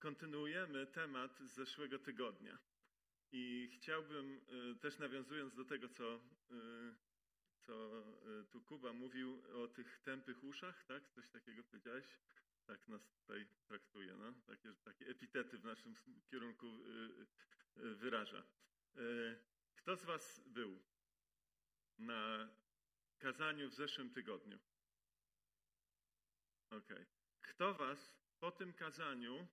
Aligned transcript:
kontynuujemy 0.00 0.86
temat 0.86 1.38
z 1.38 1.54
zeszłego 1.54 1.98
tygodnia. 1.98 2.58
I 3.32 3.70
chciałbym, 3.74 4.40
y, 4.72 4.76
też 4.76 4.98
nawiązując 4.98 5.54
do 5.54 5.64
tego, 5.64 5.88
co, 5.88 6.14
y, 6.14 6.94
co 7.60 8.04
y, 8.40 8.44
tu 8.44 8.60
Kuba 8.60 8.92
mówił 8.92 9.42
o 9.54 9.68
tych 9.68 9.98
tępych 9.98 10.44
uszach, 10.44 10.84
tak? 10.84 11.08
Coś 11.08 11.28
takiego 11.28 11.64
powiedziałeś? 11.64 12.18
Tak 12.66 12.88
nas 12.88 13.10
tutaj 13.10 13.46
traktuje, 13.68 14.14
no? 14.14 14.32
Takie, 14.46 14.74
takie 14.84 15.06
epitety 15.06 15.58
w 15.58 15.64
naszym 15.64 15.94
kierunku 16.30 16.66
wyraża. 17.76 18.42
Kto 19.76 19.96
z 19.96 20.04
Was 20.04 20.40
był 20.46 20.82
na 21.98 22.48
kazaniu 23.18 23.70
w 23.70 23.74
zeszłym 23.74 24.10
tygodniu? 24.10 24.58
Okej. 26.70 26.96
Okay. 26.96 27.06
Kto 27.40 27.74
Was 27.74 28.14
po 28.40 28.50
tym 28.50 28.72
kazaniu 28.72 29.48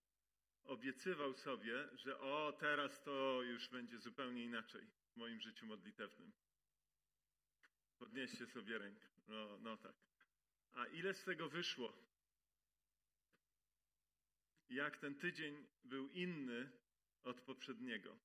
obiecywał 0.67 1.33
sobie, 1.33 1.87
że 1.95 2.19
o, 2.19 2.57
teraz 2.59 3.03
to 3.03 3.41
już 3.41 3.69
będzie 3.69 3.99
zupełnie 3.99 4.43
inaczej 4.43 4.87
w 5.13 5.17
moim 5.17 5.41
życiu 5.41 5.65
modlitewnym. 5.65 6.31
Podnieście 7.99 8.47
sobie 8.47 8.77
rękę. 8.77 9.07
No, 9.27 9.57
no 9.61 9.77
tak. 9.77 9.95
A 10.73 10.85
ile 10.85 11.13
z 11.13 11.23
tego 11.23 11.49
wyszło? 11.49 11.93
Jak 14.69 14.97
ten 14.97 15.15
tydzień 15.15 15.67
był 15.83 16.09
inny 16.09 16.71
od 17.23 17.41
poprzedniego? 17.41 18.17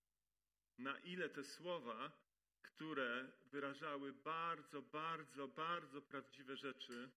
Na 0.78 0.98
ile 0.98 1.28
te 1.28 1.44
słowa, 1.44 2.12
które 2.62 3.32
wyrażały 3.46 4.12
bardzo, 4.12 4.82
bardzo, 4.82 5.48
bardzo 5.48 6.02
prawdziwe 6.02 6.56
rzeczy, 6.56 7.10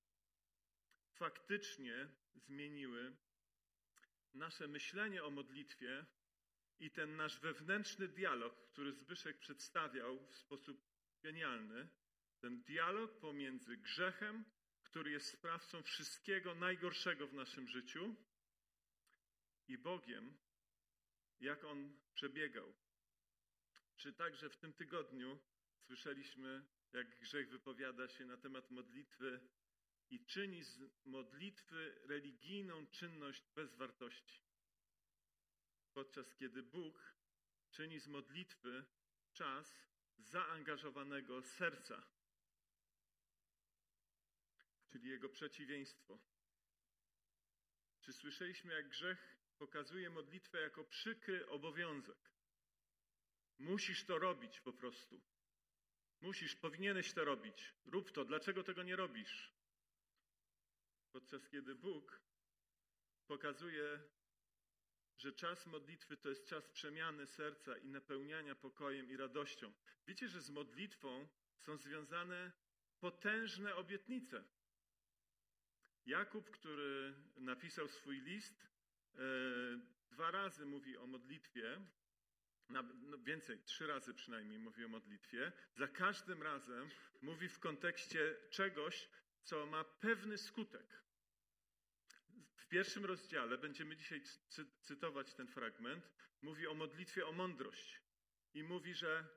faktycznie 1.13 2.07
zmieniły 2.35 3.15
nasze 4.35 4.67
myślenie 4.67 5.23
o 5.23 5.29
modlitwie 5.29 6.05
i 6.79 6.91
ten 6.91 7.15
nasz 7.15 7.39
wewnętrzny 7.39 8.07
dialog, 8.07 8.67
który 8.67 8.93
Zbyszek 8.93 9.39
przedstawiał 9.39 10.27
w 10.27 10.35
sposób 10.35 10.81
genialny, 11.21 11.89
ten 12.39 12.63
dialog 12.63 13.19
pomiędzy 13.19 13.77
grzechem, 13.77 14.45
który 14.83 15.11
jest 15.11 15.29
sprawcą 15.29 15.83
wszystkiego 15.83 16.55
najgorszego 16.55 17.27
w 17.27 17.33
naszym 17.33 17.67
życiu, 17.67 18.15
i 19.67 19.77
Bogiem, 19.77 20.37
jak 21.39 21.63
on 21.63 21.97
przebiegał. 22.13 22.73
Czy 23.95 24.13
także 24.13 24.49
w 24.49 24.57
tym 24.57 24.73
tygodniu 24.73 25.39
słyszeliśmy, 25.77 26.65
jak 26.93 27.19
grzech 27.19 27.49
wypowiada 27.49 28.07
się 28.07 28.25
na 28.25 28.37
temat 28.37 28.71
modlitwy 28.71 29.39
i 30.09 30.25
czyni 30.25 30.63
z 30.63 30.79
modlitwy 31.05 31.99
religijną 32.03 32.87
czynność 32.87 33.49
bez 33.55 33.75
wartości. 33.75 34.41
Podczas 35.93 36.35
kiedy 36.35 36.63
Bóg 36.63 37.15
czyni 37.71 37.99
z 37.99 38.07
modlitwy 38.07 38.85
czas 39.33 39.85
zaangażowanego 40.17 41.41
serca, 41.41 42.07
czyli 44.89 45.09
jego 45.09 45.29
przeciwieństwo. 45.29 46.19
Czy 48.01 48.13
słyszeliśmy, 48.13 48.73
jak 48.73 48.89
grzech 48.89 49.37
pokazuje 49.57 50.09
modlitwę 50.09 50.61
jako 50.61 50.83
przykry 50.83 51.47
obowiązek? 51.49 52.31
Musisz 53.59 54.05
to 54.05 54.19
robić 54.19 54.59
po 54.59 54.73
prostu. 54.73 55.21
Musisz, 56.21 56.55
powinieneś 56.55 57.13
to 57.13 57.25
robić. 57.25 57.73
Rób 57.85 58.11
to. 58.11 58.25
Dlaczego 58.25 58.63
tego 58.63 58.83
nie 58.83 58.95
robisz? 58.95 59.54
Podczas 61.15 61.47
kiedy 61.49 61.75
Bóg 61.75 62.21
pokazuje, 63.27 63.99
że 65.17 65.33
czas 65.33 65.65
modlitwy 65.65 66.17
to 66.17 66.29
jest 66.29 66.47
czas 66.47 66.69
przemiany 66.69 67.27
serca 67.27 67.77
i 67.77 67.89
napełniania 67.89 68.55
pokojem 68.55 69.09
i 69.09 69.17
radością. 69.17 69.73
Wiecie, 70.07 70.27
że 70.27 70.41
z 70.41 70.49
modlitwą 70.49 71.27
są 71.57 71.77
związane 71.77 72.51
potężne 72.99 73.75
obietnice. 73.75 74.43
Jakub, 76.05 76.51
który 76.51 77.13
napisał 77.37 77.87
swój 77.87 78.21
list, 78.21 78.69
e, 79.15 79.19
dwa 80.11 80.31
razy 80.31 80.65
mówi 80.65 80.97
o 80.97 81.07
modlitwie, 81.07 81.81
no 82.69 82.83
więcej, 83.17 83.63
trzy 83.63 83.87
razy 83.87 84.13
przynajmniej 84.13 84.59
mówi 84.59 84.85
o 84.85 84.87
modlitwie. 84.87 85.51
Za 85.75 85.87
każdym 85.87 86.43
razem 86.43 86.89
mówi 87.21 87.49
w 87.49 87.59
kontekście 87.59 88.35
czegoś, 88.49 89.09
co 89.43 89.65
ma 89.65 89.83
pewny 89.83 90.37
skutek. 90.37 91.04
W 92.65 92.67
pierwszym 92.67 93.05
rozdziale, 93.05 93.57
będziemy 93.57 93.95
dzisiaj 93.95 94.21
cy 94.21 94.65
cytować 94.81 95.33
ten 95.33 95.47
fragment, 95.47 96.11
mówi 96.41 96.67
o 96.67 96.73
modlitwie 96.73 97.27
o 97.27 97.31
mądrość. 97.31 98.01
I 98.53 98.63
mówi, 98.63 98.93
że 98.93 99.27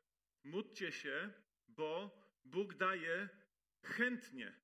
módlcie 0.45 0.93
się, 0.93 1.33
bo 1.69 2.19
Bóg 2.45 2.75
daje 2.75 3.29
chętnie. 3.83 4.61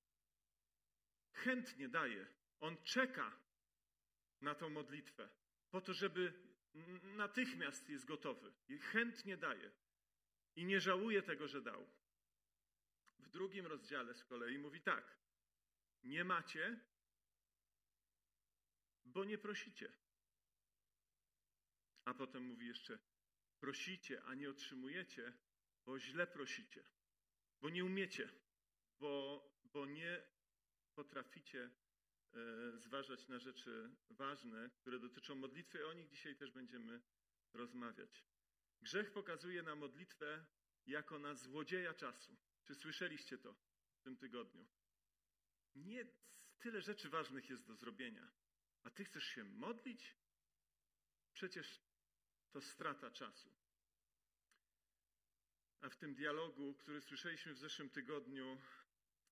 Chętnie 1.32 1.88
daje. 1.88 2.26
On 2.60 2.82
czeka 2.82 3.40
na 4.40 4.54
tą 4.54 4.70
modlitwę, 4.70 5.28
po 5.70 5.80
to, 5.80 5.92
żeby 5.92 6.32
natychmiast 7.02 7.88
jest 7.88 8.04
gotowy. 8.04 8.52
I 8.68 8.78
chętnie 8.78 9.36
daje. 9.36 9.70
I 10.56 10.64
nie 10.64 10.80
żałuje 10.80 11.22
tego, 11.22 11.48
że 11.48 11.62
dał. 11.62 11.90
W 13.18 13.28
drugim 13.28 13.66
rozdziale 13.66 14.14
z 14.14 14.24
kolei 14.24 14.58
mówi 14.58 14.80
tak. 14.80 15.18
Nie 16.04 16.24
macie, 16.24 16.80
bo 19.14 19.24
nie 19.24 19.38
prosicie. 19.38 19.92
A 22.04 22.14
potem 22.14 22.42
mówi 22.42 22.66
jeszcze: 22.66 22.98
prosicie, 23.60 24.22
a 24.24 24.34
nie 24.34 24.50
otrzymujecie, 24.50 25.32
bo 25.86 25.98
źle 25.98 26.26
prosicie, 26.26 26.84
bo 27.60 27.70
nie 27.70 27.84
umiecie, 27.84 28.28
bo, 28.98 29.44
bo 29.64 29.86
nie 29.86 30.22
potraficie 30.94 31.70
e, 32.34 32.78
zważać 32.78 33.28
na 33.28 33.38
rzeczy 33.38 33.90
ważne, 34.10 34.70
które 34.70 34.98
dotyczą 34.98 35.34
modlitwy, 35.34 35.86
o 35.86 35.92
nich 35.92 36.08
dzisiaj 36.08 36.36
też 36.36 36.50
będziemy 36.50 37.00
rozmawiać. 37.52 38.24
Grzech 38.80 39.12
pokazuje 39.12 39.62
na 39.62 39.74
modlitwę 39.74 40.44
jako 40.86 41.18
na 41.18 41.34
złodzieja 41.34 41.94
czasu. 41.94 42.36
Czy 42.64 42.74
słyszeliście 42.74 43.38
to 43.38 43.54
w 43.94 44.02
tym 44.02 44.16
tygodniu? 44.16 44.66
Nie 45.74 46.06
tyle 46.58 46.82
rzeczy 46.82 47.08
ważnych 47.08 47.50
jest 47.50 47.66
do 47.66 47.74
zrobienia. 47.74 48.32
A 48.84 48.90
ty 48.90 49.04
chcesz 49.04 49.24
się 49.24 49.44
modlić? 49.44 50.16
Przecież 51.32 51.80
to 52.50 52.60
strata 52.60 53.10
czasu. 53.10 53.50
A 55.80 55.88
w 55.88 55.96
tym 55.96 56.14
dialogu, 56.14 56.74
który 56.74 57.00
słyszeliśmy 57.00 57.54
w 57.54 57.58
zeszłym 57.58 57.90
tygodniu, 57.90 58.60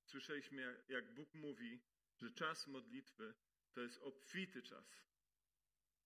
słyszeliśmy, 0.04 0.84
jak 0.88 1.14
Bóg 1.14 1.34
mówi, 1.34 1.80
że 2.16 2.30
czas 2.30 2.66
modlitwy 2.66 3.34
to 3.72 3.80
jest 3.80 3.98
obfity 4.02 4.62
czas. 4.62 5.06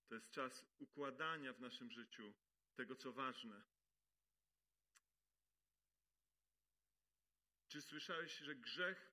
To 0.09 0.15
jest 0.15 0.31
czas 0.31 0.67
układania 0.79 1.53
w 1.53 1.61
naszym 1.61 1.91
życiu 1.91 2.35
tego, 2.75 2.97
co 2.97 3.13
ważne. 3.13 3.63
Czy 7.69 7.83
słyszałeś, 7.83 8.39
że 8.39 8.55
grzech 8.55 9.13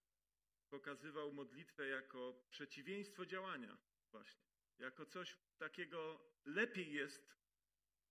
pokazywał 0.70 1.34
modlitwę 1.34 1.88
jako 1.88 2.46
przeciwieństwo 2.50 3.26
działania? 3.26 3.78
Właśnie. 4.14 4.44
Jako 4.80 5.06
coś 5.06 5.38
takiego 5.58 6.20
lepiej 6.46 6.94
jest, 6.94 7.36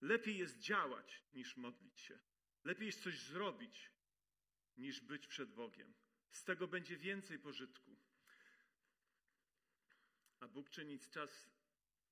lepiej 0.00 0.38
jest 0.38 0.58
działać 0.58 1.22
niż 1.32 1.56
modlić 1.56 2.00
się. 2.00 2.18
Lepiej 2.64 2.86
jest 2.86 3.02
coś 3.02 3.20
zrobić 3.20 3.90
niż 4.76 5.00
być 5.00 5.26
przed 5.26 5.52
Bogiem. 5.54 5.94
Z 6.30 6.44
tego 6.44 6.68
będzie 6.68 6.96
więcej 6.96 7.38
pożytku. 7.38 7.96
A 10.40 10.48
Bóg 10.48 10.70
czyni 10.70 10.98
z, 10.98 11.10
czas, 11.10 11.50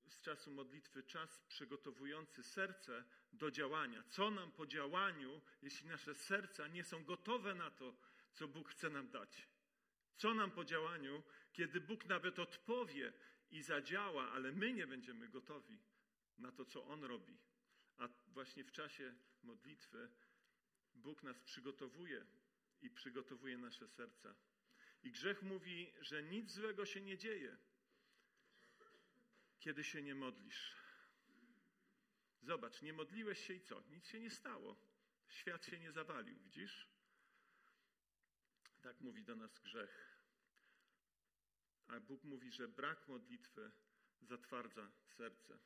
z 0.07 0.21
czasu 0.21 0.51
modlitwy 0.51 1.03
czas 1.03 1.39
przygotowujący 1.47 2.43
serce 2.43 3.03
do 3.33 3.51
działania. 3.51 4.03
Co 4.09 4.31
nam 4.31 4.51
po 4.51 4.65
działaniu, 4.65 5.41
jeśli 5.61 5.87
nasze 5.87 6.15
serca 6.15 6.67
nie 6.67 6.83
są 6.83 7.03
gotowe 7.03 7.55
na 7.55 7.71
to, 7.71 7.97
co 8.33 8.47
Bóg 8.47 8.69
chce 8.69 8.89
nam 8.89 9.09
dać? 9.09 9.47
Co 10.17 10.33
nam 10.33 10.51
po 10.51 10.65
działaniu, 10.65 11.23
kiedy 11.53 11.81
Bóg 11.81 12.05
nawet 12.05 12.39
odpowie 12.39 13.13
i 13.51 13.63
zadziała, 13.63 14.31
ale 14.31 14.51
my 14.51 14.73
nie 14.73 14.87
będziemy 14.87 15.29
gotowi 15.29 15.79
na 16.37 16.51
to, 16.51 16.65
co 16.65 16.85
On 16.85 17.03
robi. 17.03 17.37
A 17.97 18.07
właśnie 18.27 18.63
w 18.63 18.71
czasie 18.71 19.15
modlitwy 19.43 20.11
Bóg 20.95 21.23
nas 21.23 21.39
przygotowuje 21.39 22.25
i 22.81 22.89
przygotowuje 22.89 23.57
nasze 23.57 23.87
serca. 23.87 24.35
I 25.03 25.11
grzech 25.11 25.41
mówi, 25.41 25.93
że 26.01 26.23
nic 26.23 26.51
złego 26.51 26.85
się 26.85 27.01
nie 27.01 27.17
dzieje, 27.17 27.57
kiedy 29.59 29.83
się 29.83 30.01
nie 30.01 30.15
modlisz. 30.15 30.75
Zobacz, 32.41 32.81
nie 32.81 32.93
modliłeś 32.93 33.47
się 33.47 33.53
i 33.53 33.61
co? 33.61 33.83
Nic 33.89 34.07
się 34.07 34.19
nie 34.19 34.31
stało. 34.31 34.75
Świat 35.27 35.65
się 35.65 35.79
nie 35.79 35.91
zawalił, 35.91 36.39
widzisz? 36.39 36.90
Tak 38.81 39.01
mówi 39.01 39.23
do 39.23 39.35
nas 39.35 39.59
grzech. 39.59 40.21
A 41.87 41.99
Bóg 41.99 42.23
mówi, 42.23 42.51
że 42.51 42.67
brak 42.67 43.07
modlitwy 43.07 43.71
zatwardza 44.21 44.91
serce. 45.17 45.59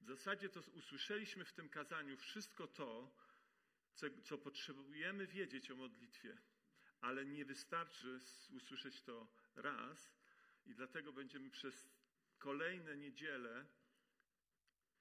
W 0.00 0.04
zasadzie 0.04 0.48
to 0.48 0.60
usłyszeliśmy 0.60 1.44
w 1.44 1.52
tym 1.52 1.68
kazaniu 1.68 2.16
wszystko 2.16 2.66
to, 2.66 3.16
co, 3.94 4.06
co 4.24 4.38
potrzebujemy 4.38 5.26
wiedzieć 5.26 5.70
o 5.70 5.76
modlitwie, 5.76 6.38
ale 7.00 7.24
nie 7.24 7.44
wystarczy 7.44 8.18
usłyszeć 8.50 9.02
to 9.02 9.28
raz 9.56 10.16
i 10.66 10.74
dlatego 10.74 11.12
będziemy 11.12 11.50
przez 11.50 11.88
kolejne 12.38 12.96
niedziele 12.96 13.66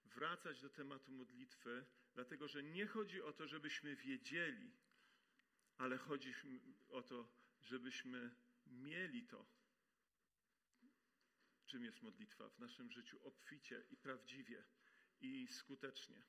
wracać 0.03 0.61
do 0.61 0.69
tematu 0.69 1.11
modlitwy, 1.11 1.85
dlatego 2.13 2.47
że 2.47 2.63
nie 2.63 2.88
chodzi 2.88 3.21
o 3.21 3.33
to, 3.33 3.47
żebyśmy 3.47 3.95
wiedzieli, 3.95 4.71
ale 5.77 5.98
chodzi 5.98 6.33
o 6.89 7.01
to, 7.01 7.31
żebyśmy 7.62 8.36
mieli 8.66 9.27
to, 9.27 9.45
czym 11.66 11.83
jest 11.86 12.01
modlitwa 12.01 12.50
w 12.50 12.60
naszym 12.60 12.92
życiu 12.92 13.19
obficie 13.27 13.83
i 13.89 13.98
prawdziwie 13.98 14.66
i 15.19 15.48
skutecznie. 15.48 16.24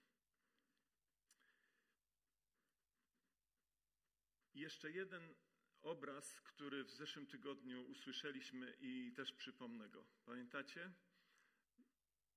Jeszcze 4.55 4.91
jeden 4.91 5.35
obraz, 5.83 6.41
który 6.41 6.85
w 6.85 6.91
zeszłym 6.91 7.27
tygodniu 7.27 7.83
usłyszeliśmy 7.83 8.77
i 8.81 9.13
też 9.13 9.33
przypomnę 9.33 9.89
go. 9.89 10.07
Pamiętacie? 10.25 10.93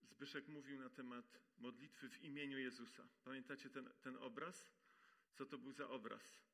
Zbyszek 0.02 0.48
mówił 0.48 0.80
na 0.80 0.90
temat 0.90 1.40
modlitwy 1.58 2.10
w 2.10 2.24
imieniu 2.24 2.60
Jezusa. 2.60 3.10
Pamiętacie 3.24 3.70
ten, 3.70 3.90
ten 4.02 4.18
obraz? 4.18 4.70
Co 5.34 5.46
to 5.46 5.58
był 5.58 5.72
za 5.72 5.90
obraz? 5.90 6.49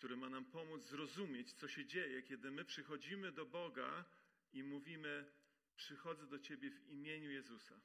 Który 0.00 0.16
ma 0.16 0.28
nam 0.28 0.44
pomóc 0.44 0.82
zrozumieć, 0.84 1.52
co 1.52 1.68
się 1.68 1.86
dzieje, 1.86 2.22
kiedy 2.22 2.50
my 2.50 2.64
przychodzimy 2.64 3.32
do 3.32 3.46
Boga 3.46 4.04
i 4.52 4.62
mówimy: 4.62 5.32
Przychodzę 5.76 6.26
do 6.26 6.38
Ciebie 6.38 6.70
w 6.70 6.88
imieniu 6.88 7.30
Jezusa. 7.30 7.80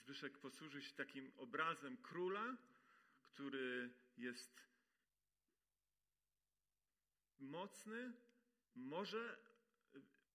Zbyszek 0.00 0.38
posłużył 0.38 0.80
się 0.80 0.94
takim 0.94 1.32
obrazem 1.36 1.96
króla, 1.96 2.56
który 3.22 3.90
jest 4.16 4.66
mocny, 7.38 8.12
może 8.74 9.38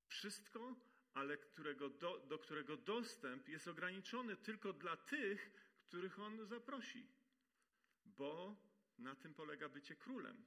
wszystko, 0.07 0.75
ale 1.13 1.37
którego 1.37 1.89
do, 1.89 2.19
do 2.19 2.39
którego 2.39 2.77
dostęp 2.77 3.47
jest 3.47 3.67
ograniczony 3.67 4.35
tylko 4.35 4.73
dla 4.73 4.97
tych, 4.97 5.51
których 5.83 6.19
on 6.19 6.45
zaprosi. 6.45 7.07
Bo 8.05 8.55
na 8.97 9.15
tym 9.15 9.33
polega 9.33 9.69
bycie 9.69 9.95
królem. 9.95 10.45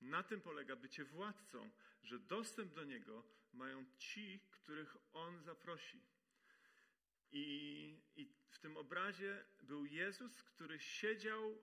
Na 0.00 0.22
tym 0.22 0.40
polega 0.40 0.76
bycie 0.76 1.04
władcą, 1.04 1.70
że 2.02 2.18
dostęp 2.18 2.74
do 2.74 2.84
niego 2.84 3.24
mają 3.52 3.84
ci, 3.98 4.40
których 4.50 4.96
on 5.12 5.42
zaprosi. 5.42 6.00
I, 7.32 8.00
I 8.16 8.26
w 8.50 8.58
tym 8.58 8.76
obrazie 8.76 9.44
był 9.62 9.86
Jezus, 9.86 10.42
który 10.42 10.80
siedział 10.80 11.58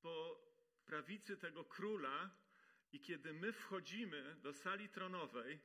po 0.00 0.40
prawicy 0.86 1.36
tego 1.36 1.64
króla, 1.64 2.30
i 2.92 3.00
kiedy 3.00 3.32
my 3.32 3.52
wchodzimy 3.52 4.36
do 4.42 4.52
sali 4.52 4.88
tronowej, 4.88 5.60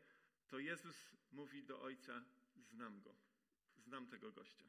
to 0.48 0.60
Jezus 0.60 1.10
mówi 1.32 1.64
do 1.64 1.82
Ojca: 1.82 2.26
Znam 2.56 3.02
go, 3.02 3.16
znam 3.78 4.08
tego 4.08 4.32
gościa. 4.32 4.66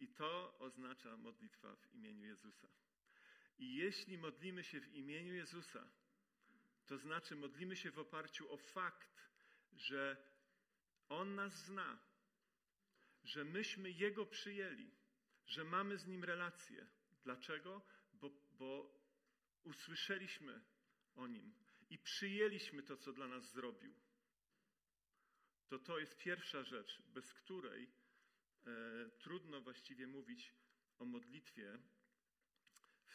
I 0.00 0.08
to 0.08 0.58
oznacza 0.58 1.16
modlitwa 1.16 1.76
w 1.76 1.94
imieniu 1.94 2.24
Jezusa. 2.24 2.68
I 3.58 3.74
jeśli 3.74 4.18
modlimy 4.18 4.64
się 4.64 4.80
w 4.80 4.94
imieniu 4.94 5.34
Jezusa, 5.34 5.88
to 6.86 6.98
znaczy 6.98 7.36
modlimy 7.36 7.76
się 7.76 7.90
w 7.90 7.98
oparciu 7.98 8.52
o 8.52 8.56
fakt, 8.56 9.30
że 9.72 10.16
On 11.08 11.34
nas 11.34 11.64
zna, 11.64 11.98
że 13.24 13.44
myśmy 13.44 13.90
Jego 13.90 14.26
przyjęli, 14.26 14.90
że 15.46 15.64
mamy 15.64 15.98
z 15.98 16.06
Nim 16.06 16.24
relację. 16.24 16.86
Dlaczego? 17.24 17.82
Bo, 18.12 18.30
bo 18.52 19.00
usłyszeliśmy 19.64 20.64
o 21.14 21.26
Nim 21.26 21.54
i 21.90 21.98
przyjęliśmy 21.98 22.82
to, 22.82 22.96
co 22.96 23.12
dla 23.12 23.28
nas 23.28 23.52
zrobił. 23.52 23.94
To 25.68 25.78
to 25.78 25.98
jest 25.98 26.16
pierwsza 26.18 26.62
rzecz, 26.62 27.02
bez 27.02 27.34
której 27.34 27.84
e, 28.66 28.70
trudno 29.18 29.60
właściwie 29.60 30.06
mówić 30.06 30.54
o 30.98 31.04
modlitwie 31.04 31.78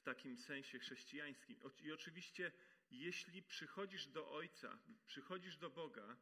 w 0.01 0.03
takim 0.03 0.37
sensie 0.37 0.79
chrześcijańskim. 0.79 1.59
I 1.79 1.91
oczywiście, 1.91 2.51
jeśli 2.91 3.43
przychodzisz 3.43 4.07
do 4.07 4.31
Ojca, 4.31 4.79
przychodzisz 5.07 5.57
do 5.57 5.69
Boga 5.69 6.17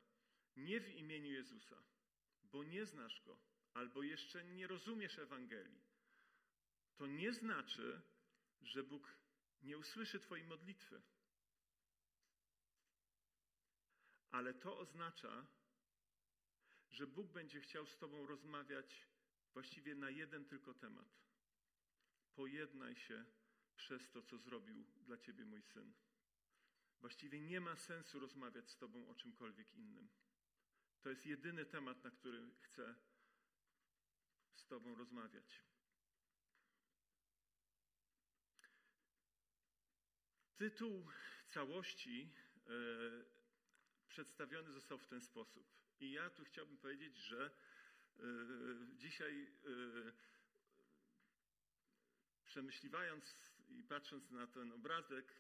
nie 0.55 0.81
w 0.81 0.89
imieniu 0.89 1.31
Jezusa, 1.31 1.83
bo 2.43 2.63
nie 2.63 2.85
znasz 2.85 3.21
Go, 3.21 3.39
albo 3.73 4.03
jeszcze 4.03 4.43
nie 4.43 4.67
rozumiesz 4.67 5.19
Ewangelii, 5.19 5.83
to 6.97 7.07
nie 7.07 7.33
znaczy, 7.33 8.01
że 8.61 8.83
Bóg 8.83 9.15
nie 9.61 9.77
usłyszy 9.77 10.19
Twojej 10.19 10.45
modlitwy. 10.45 11.01
Ale 14.31 14.53
to 14.53 14.79
oznacza, 14.79 15.47
że 16.89 17.07
Bóg 17.07 17.31
będzie 17.31 17.61
chciał 17.61 17.85
z 17.85 17.97
Tobą 17.97 18.27
rozmawiać 18.27 19.07
właściwie 19.53 19.95
na 19.95 20.09
jeden 20.09 20.45
tylko 20.45 20.73
temat. 20.73 21.07
Pojednaj 22.35 22.95
się 22.95 23.25
przez 23.79 24.09
to, 24.09 24.21
co 24.21 24.37
zrobił 24.37 24.85
dla 25.01 25.17
Ciebie 25.17 25.45
mój 25.45 25.61
syn. 25.61 25.93
Właściwie 27.01 27.39
nie 27.39 27.61
ma 27.61 27.75
sensu 27.75 28.19
rozmawiać 28.19 28.69
z 28.69 28.77
Tobą 28.77 29.07
o 29.07 29.15
czymkolwiek 29.15 29.73
innym. 29.73 30.09
To 31.01 31.09
jest 31.09 31.25
jedyny 31.25 31.65
temat, 31.65 32.03
na 32.03 32.11
którym 32.11 32.55
chcę 32.61 32.95
z 34.55 34.67
Tobą 34.67 34.95
rozmawiać. 34.95 35.63
Tytuł 40.57 41.07
całości 41.47 42.33
e, 42.55 42.71
przedstawiony 44.07 44.71
został 44.71 44.97
w 44.97 45.07
ten 45.07 45.21
sposób. 45.21 45.67
I 45.99 46.11
ja 46.11 46.29
tu 46.29 46.43
chciałbym 46.43 46.77
powiedzieć, 46.77 47.17
że 47.17 47.51
y, 48.19 48.23
dzisiaj 48.95 49.43
y, 49.43 50.13
przemyśliwając 52.45 53.35
i 53.69 53.83
patrząc 53.83 54.31
na 54.31 54.47
ten 54.47 54.71
obrazek, 54.71 55.33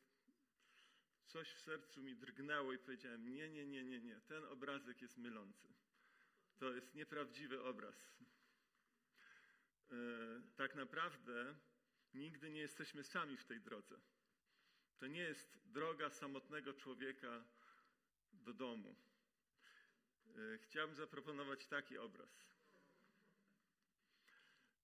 coś 1.25 1.53
w 1.53 1.61
sercu 1.61 2.01
mi 2.01 2.15
drgnęło 2.15 2.73
i 2.73 2.77
powiedziałem: 2.77 3.29
Nie, 3.29 3.49
nie, 3.49 3.65
nie, 3.65 3.83
nie, 3.83 3.99
nie, 3.99 4.21
ten 4.21 4.45
obrazek 4.45 5.01
jest 5.01 5.17
mylący. 5.17 5.67
To 6.57 6.73
jest 6.73 6.95
nieprawdziwy 6.95 7.63
obraz. 7.63 8.13
Y, 9.91 9.95
tak 10.55 10.75
naprawdę 10.75 11.55
nigdy 12.13 12.49
nie 12.49 12.61
jesteśmy 12.61 13.03
sami 13.03 13.37
w 13.37 13.45
tej 13.45 13.61
drodze. 13.61 13.99
To 14.97 15.07
nie 15.07 15.21
jest 15.21 15.59
droga 15.65 16.09
samotnego 16.09 16.73
człowieka 16.73 17.43
do 18.33 18.53
domu. 18.53 18.95
E, 20.25 20.57
chciałbym 20.57 20.95
zaproponować 20.95 21.67
taki 21.67 21.97
obraz. 21.97 22.49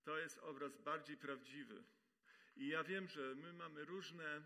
To 0.03 0.17
jest 0.17 0.38
obraz 0.38 0.77
bardziej 0.77 1.17
prawdziwy. 1.17 1.84
I 2.55 2.67
ja 2.67 2.83
wiem, 2.83 3.07
że 3.07 3.35
my 3.35 3.53
mamy 3.53 3.85
różne 3.85 4.38
y, 4.38 4.43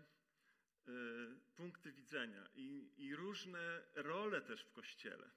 punkty 1.56 1.92
widzenia 1.92 2.48
i, 2.54 2.94
i 2.96 3.16
różne 3.16 3.82
role 3.94 4.42
też 4.42 4.62
w 4.64 4.72
kościele. 4.72 5.30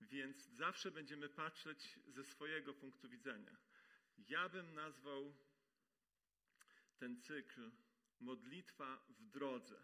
Więc 0.00 0.46
zawsze 0.46 0.90
będziemy 0.90 1.28
patrzeć 1.28 1.98
ze 2.06 2.24
swojego 2.24 2.74
punktu 2.74 3.08
widzenia. 3.08 3.56
Ja 4.18 4.48
bym 4.48 4.74
nazwał 4.74 5.34
ten 6.98 7.20
cykl 7.20 7.70
modlitwa 8.20 9.04
w 9.08 9.24
drodze. 9.30 9.82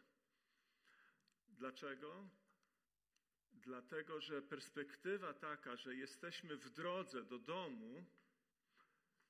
Dlaczego? 1.49 2.29
Dlatego, 3.53 4.21
że 4.21 4.43
perspektywa 4.43 5.35
taka, 5.35 5.77
że 5.77 5.95
jesteśmy 5.95 6.57
w 6.57 6.71
drodze 6.71 7.25
do 7.25 7.39
domu, 7.39 8.05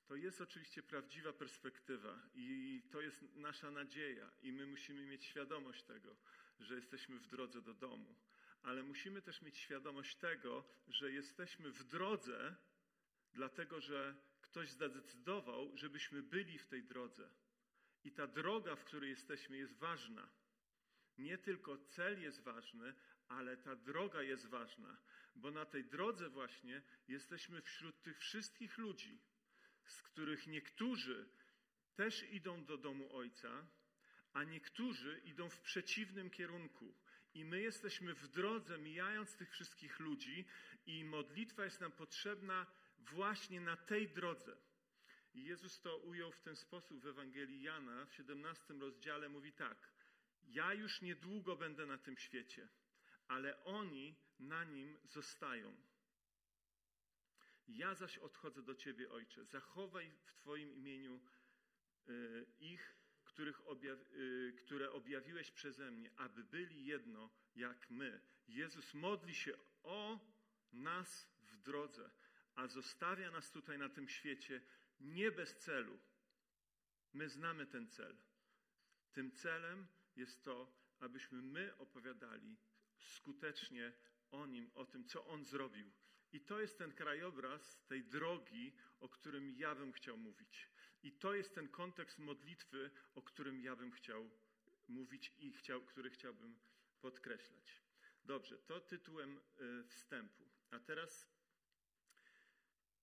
to 0.09 0.15
jest 0.15 0.41
oczywiście 0.41 0.83
prawdziwa 0.83 1.33
perspektywa 1.33 2.19
i 2.33 2.81
to 2.91 3.01
jest 3.01 3.35
nasza 3.35 3.71
nadzieja, 3.71 4.31
i 4.41 4.51
my 4.51 4.65
musimy 4.65 5.05
mieć 5.05 5.25
świadomość 5.25 5.83
tego, 5.83 6.15
że 6.59 6.75
jesteśmy 6.75 7.19
w 7.19 7.27
drodze 7.27 7.61
do 7.61 7.73
domu. 7.73 8.15
Ale 8.63 8.83
musimy 8.83 9.21
też 9.21 9.41
mieć 9.41 9.57
świadomość 9.57 10.15
tego, 10.15 10.65
że 10.87 11.11
jesteśmy 11.11 11.71
w 11.71 11.83
drodze, 11.83 12.55
dlatego 13.33 13.81
że 13.81 14.15
ktoś 14.41 14.71
zadecydował, 14.71 15.77
żebyśmy 15.77 16.23
byli 16.23 16.57
w 16.57 16.67
tej 16.67 16.83
drodze. 16.83 17.29
I 18.03 18.11
ta 18.11 18.27
droga, 18.27 18.75
w 18.75 18.83
której 18.83 19.09
jesteśmy, 19.09 19.57
jest 19.57 19.77
ważna. 19.77 20.29
Nie 21.17 21.37
tylko 21.37 21.77
cel 21.77 22.21
jest 22.21 22.41
ważny, 22.41 22.93
ale 23.27 23.57
ta 23.57 23.75
droga 23.75 24.21
jest 24.21 24.45
ważna, 24.45 24.97
bo 25.35 25.51
na 25.51 25.65
tej 25.65 25.85
drodze 25.85 26.29
właśnie 26.29 26.81
jesteśmy 27.07 27.61
wśród 27.61 28.01
tych 28.01 28.19
wszystkich 28.19 28.77
ludzi, 28.77 29.19
z 29.89 30.01
których 30.01 30.47
niektórzy 30.47 31.29
też 31.95 32.23
idą 32.23 32.65
do 32.65 32.77
domu 32.77 33.15
Ojca, 33.15 33.67
a 34.33 34.43
niektórzy 34.43 35.21
idą 35.25 35.49
w 35.49 35.59
przeciwnym 35.59 36.29
kierunku. 36.29 36.95
I 37.33 37.45
my 37.45 37.61
jesteśmy 37.61 38.13
w 38.13 38.27
drodze, 38.27 38.77
mijając 38.77 39.35
tych 39.35 39.51
wszystkich 39.51 39.99
ludzi, 39.99 40.45
i 40.85 41.03
modlitwa 41.03 41.63
jest 41.63 41.81
nam 41.81 41.91
potrzebna 41.91 42.65
właśnie 42.97 43.61
na 43.61 43.77
tej 43.77 44.09
drodze. 44.09 44.57
I 45.33 45.43
Jezus 45.43 45.81
to 45.81 45.97
ujął 45.97 46.31
w 46.31 46.41
ten 46.41 46.55
sposób 46.55 47.01
w 47.01 47.07
Ewangelii 47.07 47.61
Jana 47.61 48.05
w 48.05 48.13
17 48.13 48.73
rozdziale. 48.73 49.29
Mówi 49.29 49.53
tak: 49.53 49.91
Ja 50.43 50.73
już 50.73 51.01
niedługo 51.01 51.55
będę 51.55 51.85
na 51.85 51.97
tym 51.97 52.17
świecie, 52.17 52.67
ale 53.27 53.63
oni 53.63 54.15
na 54.39 54.63
nim 54.63 54.97
zostają. 55.03 55.88
Ja 57.69 57.95
zaś 57.95 58.17
odchodzę 58.17 58.61
do 58.63 58.75
Ciebie, 58.75 59.11
Ojcze. 59.11 59.45
Zachowaj 59.45 60.11
w 60.25 60.33
Twoim 60.33 60.73
imieniu 60.73 61.21
y, 62.09 62.45
ich, 62.59 62.95
których 63.23 63.67
objaw, 63.67 63.99
y, 64.13 64.53
które 64.57 64.91
objawiłeś 64.91 65.51
przeze 65.51 65.91
mnie, 65.91 66.11
aby 66.15 66.43
byli 66.43 66.85
jedno 66.85 67.29
jak 67.55 67.89
my. 67.89 68.21
Jezus 68.47 68.93
modli 68.93 69.35
się 69.35 69.53
o 69.83 70.19
nas 70.71 71.29
w 71.41 71.57
drodze, 71.57 72.11
a 72.55 72.67
zostawia 72.67 73.31
nas 73.31 73.51
tutaj 73.51 73.77
na 73.77 73.89
tym 73.89 74.07
świecie 74.07 74.61
nie 74.99 75.31
bez 75.31 75.57
celu. 75.57 75.99
My 77.13 77.29
znamy 77.29 77.65
ten 77.65 77.87
cel. 77.87 78.17
Tym 79.13 79.31
celem 79.31 79.87
jest 80.15 80.43
to, 80.43 80.73
abyśmy 80.99 81.41
my 81.41 81.77
opowiadali 81.77 82.57
skutecznie 82.97 83.93
o 84.31 84.45
nim, 84.45 84.71
o 84.75 84.85
tym, 84.85 85.05
co 85.05 85.25
on 85.25 85.45
zrobił. 85.45 85.91
I 86.33 86.41
to 86.41 86.61
jest 86.61 86.77
ten 86.77 86.91
krajobraz 86.91 87.85
tej 87.87 88.03
drogi, 88.03 88.75
o 88.99 89.09
którym 89.09 89.53
ja 89.57 89.75
bym 89.75 89.91
chciał 89.91 90.17
mówić. 90.17 90.69
I 91.03 91.11
to 91.11 91.33
jest 91.33 91.55
ten 91.55 91.69
kontekst 91.69 92.19
modlitwy, 92.19 92.91
o 93.15 93.21
którym 93.21 93.61
ja 93.61 93.75
bym 93.75 93.91
chciał 93.91 94.29
mówić 94.87 95.33
i 95.37 95.53
chciał, 95.53 95.81
który 95.85 96.09
chciałbym 96.09 96.59
podkreślać. 97.01 97.81
Dobrze, 98.23 98.57
to 98.57 98.79
tytułem 98.79 99.37
y, 99.37 99.83
wstępu. 99.83 100.49
A 100.71 100.79
teraz 100.79 101.27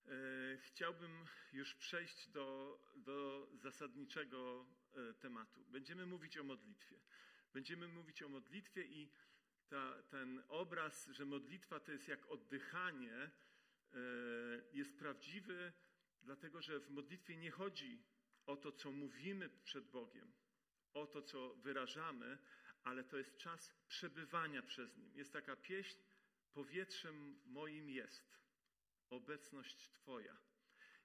y, 0.07 0.57
chciałbym 0.61 1.25
już 1.53 1.75
przejść 1.75 2.29
do, 2.29 2.79
do 2.95 3.49
zasadniczego 3.53 4.65
y, 5.11 5.13
tematu. 5.13 5.65
Będziemy 5.65 6.05
mówić 6.05 6.37
o 6.37 6.43
modlitwie. 6.43 6.99
Będziemy 7.53 7.87
mówić 7.87 8.23
o 8.23 8.29
modlitwie 8.29 8.83
i 8.83 9.11
ta, 9.69 10.03
ten 10.03 10.43
obraz, 10.47 11.07
że 11.07 11.25
modlitwa 11.25 11.79
to 11.79 11.91
jest 11.91 12.07
jak 12.07 12.27
oddychanie, 12.27 13.31
jest 14.73 14.97
prawdziwy, 14.99 15.73
dlatego 16.21 16.61
że 16.61 16.79
w 16.79 16.89
modlitwie 16.89 17.37
nie 17.37 17.51
chodzi 17.51 18.03
o 18.45 18.57
to, 18.57 18.71
co 18.71 18.91
mówimy 18.91 19.49
przed 19.49 19.87
Bogiem, 19.87 20.33
o 20.93 21.07
to, 21.07 21.21
co 21.21 21.55
wyrażamy, 21.55 22.37
ale 22.83 23.03
to 23.03 23.17
jest 23.17 23.37
czas 23.37 23.75
przebywania 23.87 24.61
przez 24.61 24.97
Nim. 24.97 25.15
Jest 25.15 25.33
taka 25.33 25.55
pieśń, 25.55 25.97
powietrzem 26.53 27.41
moim 27.45 27.89
jest 27.89 28.37
obecność 29.09 29.89
Twoja. 29.89 30.37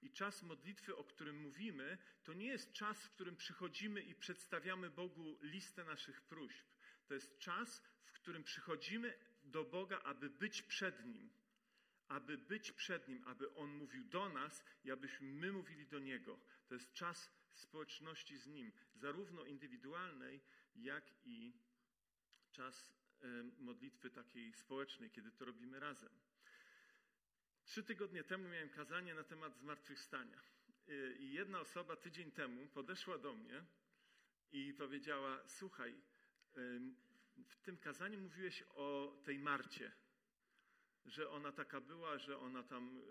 I 0.03 0.11
czas 0.13 0.43
modlitwy, 0.43 0.97
o 0.97 1.05
którym 1.05 1.37
mówimy, 1.37 1.99
to 2.23 2.33
nie 2.33 2.47
jest 2.47 2.73
czas, 2.73 3.05
w 3.05 3.11
którym 3.11 3.37
przychodzimy 3.37 4.03
i 4.03 4.15
przedstawiamy 4.15 4.91
Bogu 4.91 5.39
listę 5.43 5.85
naszych 5.85 6.23
próśb. 6.23 6.72
To 7.07 7.15
jest 7.15 7.39
czas, 7.39 7.83
w 8.05 8.13
którym 8.13 8.45
przychodzimy 8.45 9.19
do 9.45 9.65
Boga, 9.65 10.01
aby 10.03 10.31
być 10.31 10.63
przed 10.63 11.05
Nim. 11.05 11.31
Aby 12.09 12.39
być 12.39 12.73
przed 12.73 13.09
Nim, 13.09 13.25
aby 13.25 13.55
On 13.55 13.71
mówił 13.71 14.05
do 14.05 14.29
nas 14.29 14.65
i 14.85 14.91
abyśmy 14.91 15.33
my 15.33 15.53
mówili 15.53 15.87
do 15.87 15.99
Niego. 15.99 16.39
To 16.69 16.75
jest 16.75 16.93
czas 16.93 17.31
społeczności 17.55 18.39
z 18.39 18.47
Nim, 18.47 18.73
zarówno 18.95 19.45
indywidualnej, 19.45 20.41
jak 20.75 21.05
i 21.25 21.53
czas 22.53 22.93
modlitwy 23.59 24.11
takiej 24.11 24.53
społecznej, 24.53 25.11
kiedy 25.11 25.33
to 25.33 25.45
robimy 25.45 25.81
razem. 25.81 26.13
Trzy 27.65 27.83
tygodnie 27.83 28.25
temu 28.25 28.49
miałem 28.49 28.69
kazanie 28.69 29.15
na 29.15 29.25
temat 29.25 29.57
zmartwychwstania. 29.57 30.43
Y, 30.89 31.17
I 31.19 31.33
jedna 31.33 31.61
osoba 31.61 31.97
tydzień 31.97 32.31
temu 32.31 32.67
podeszła 32.69 33.19
do 33.19 33.35
mnie 33.35 33.65
i 34.53 34.75
powiedziała: 34.75 35.49
Słuchaj, 35.49 35.95
w 37.49 37.57
tym 37.63 37.77
kazaniu 37.77 38.21
mówiłeś 38.21 38.65
o 38.75 39.17
tej 39.25 39.39
Marcie, 39.39 39.93
że 41.07 41.31
ona 41.31 41.53
taka 41.53 41.81
była, 41.81 42.19
że 42.19 42.39
ona 42.39 42.63
tam 42.63 42.99
y, 42.99 43.03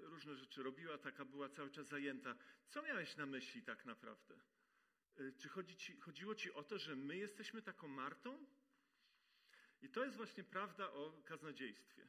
różne 0.00 0.34
rzeczy 0.34 0.62
robiła, 0.62 0.98
taka 0.98 1.24
była 1.24 1.48
cały 1.48 1.70
czas 1.70 1.86
zajęta. 1.86 2.36
Co 2.68 2.82
miałeś 2.82 3.16
na 3.16 3.26
myśli 3.26 3.62
tak 3.62 3.84
naprawdę? 3.84 4.34
Y, 5.20 5.32
czy 5.38 5.48
chodzi 5.48 5.76
ci, 5.76 6.00
chodziło 6.00 6.34
ci 6.34 6.52
o 6.52 6.62
to, 6.62 6.78
że 6.78 6.96
my 6.96 7.16
jesteśmy 7.16 7.62
taką 7.62 7.88
Martą? 7.88 8.46
I 9.82 9.88
to 9.88 10.04
jest 10.04 10.16
właśnie 10.16 10.44
prawda 10.44 10.90
o 10.92 11.22
kaznodziejstwie. 11.24 12.08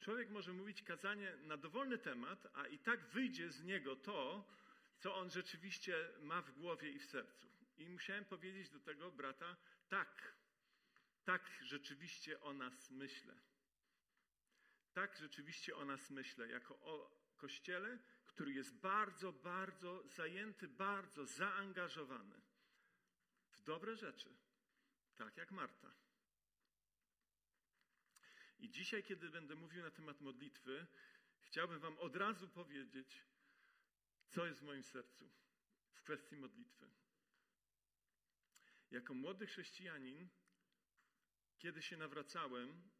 Człowiek 0.00 0.30
może 0.30 0.52
mówić 0.52 0.82
kazanie 0.82 1.36
na 1.36 1.56
dowolny 1.56 1.98
temat, 1.98 2.46
a 2.54 2.66
i 2.66 2.78
tak 2.78 3.04
wyjdzie 3.04 3.50
z 3.50 3.62
niego 3.62 3.96
to, 3.96 4.48
co 4.98 5.16
on 5.16 5.30
rzeczywiście 5.30 6.08
ma 6.20 6.42
w 6.42 6.50
głowie 6.50 6.90
i 6.90 6.98
w 6.98 7.04
sercu. 7.04 7.46
I 7.78 7.88
musiałem 7.88 8.24
powiedzieć 8.24 8.70
do 8.70 8.80
tego 8.80 9.10
brata, 9.10 9.56
tak, 9.90 10.34
tak 11.24 11.50
rzeczywiście 11.62 12.40
o 12.40 12.52
nas 12.52 12.90
myślę. 12.90 13.40
Tak 14.92 15.16
rzeczywiście 15.16 15.76
o 15.76 15.84
nas 15.84 16.10
myślę, 16.10 16.48
jako 16.48 16.80
o 16.80 17.20
Kościele, 17.36 17.98
który 18.26 18.52
jest 18.52 18.74
bardzo, 18.74 19.32
bardzo 19.32 20.08
zajęty, 20.08 20.68
bardzo 20.68 21.26
zaangażowany 21.26 22.40
w 23.50 23.62
dobre 23.62 23.96
rzeczy, 23.96 24.36
tak 25.16 25.36
jak 25.36 25.50
Marta. 25.50 25.94
I 28.58 28.70
dzisiaj, 28.70 29.02
kiedy 29.02 29.30
będę 29.30 29.54
mówił 29.54 29.82
na 29.82 29.90
temat 29.90 30.20
modlitwy, 30.20 30.86
chciałbym 31.40 31.80
Wam 31.80 31.98
od 31.98 32.16
razu 32.16 32.48
powiedzieć, 32.48 33.24
co 34.28 34.46
jest 34.46 34.60
w 34.60 34.64
moim 34.64 34.82
sercu 34.82 35.30
w 35.92 36.02
kwestii 36.02 36.36
modlitwy. 36.36 36.99
Jako 38.90 39.14
młody 39.14 39.46
chrześcijanin, 39.46 40.28
kiedy 41.58 41.82
się 41.82 41.96
nawracałem, 41.96 42.90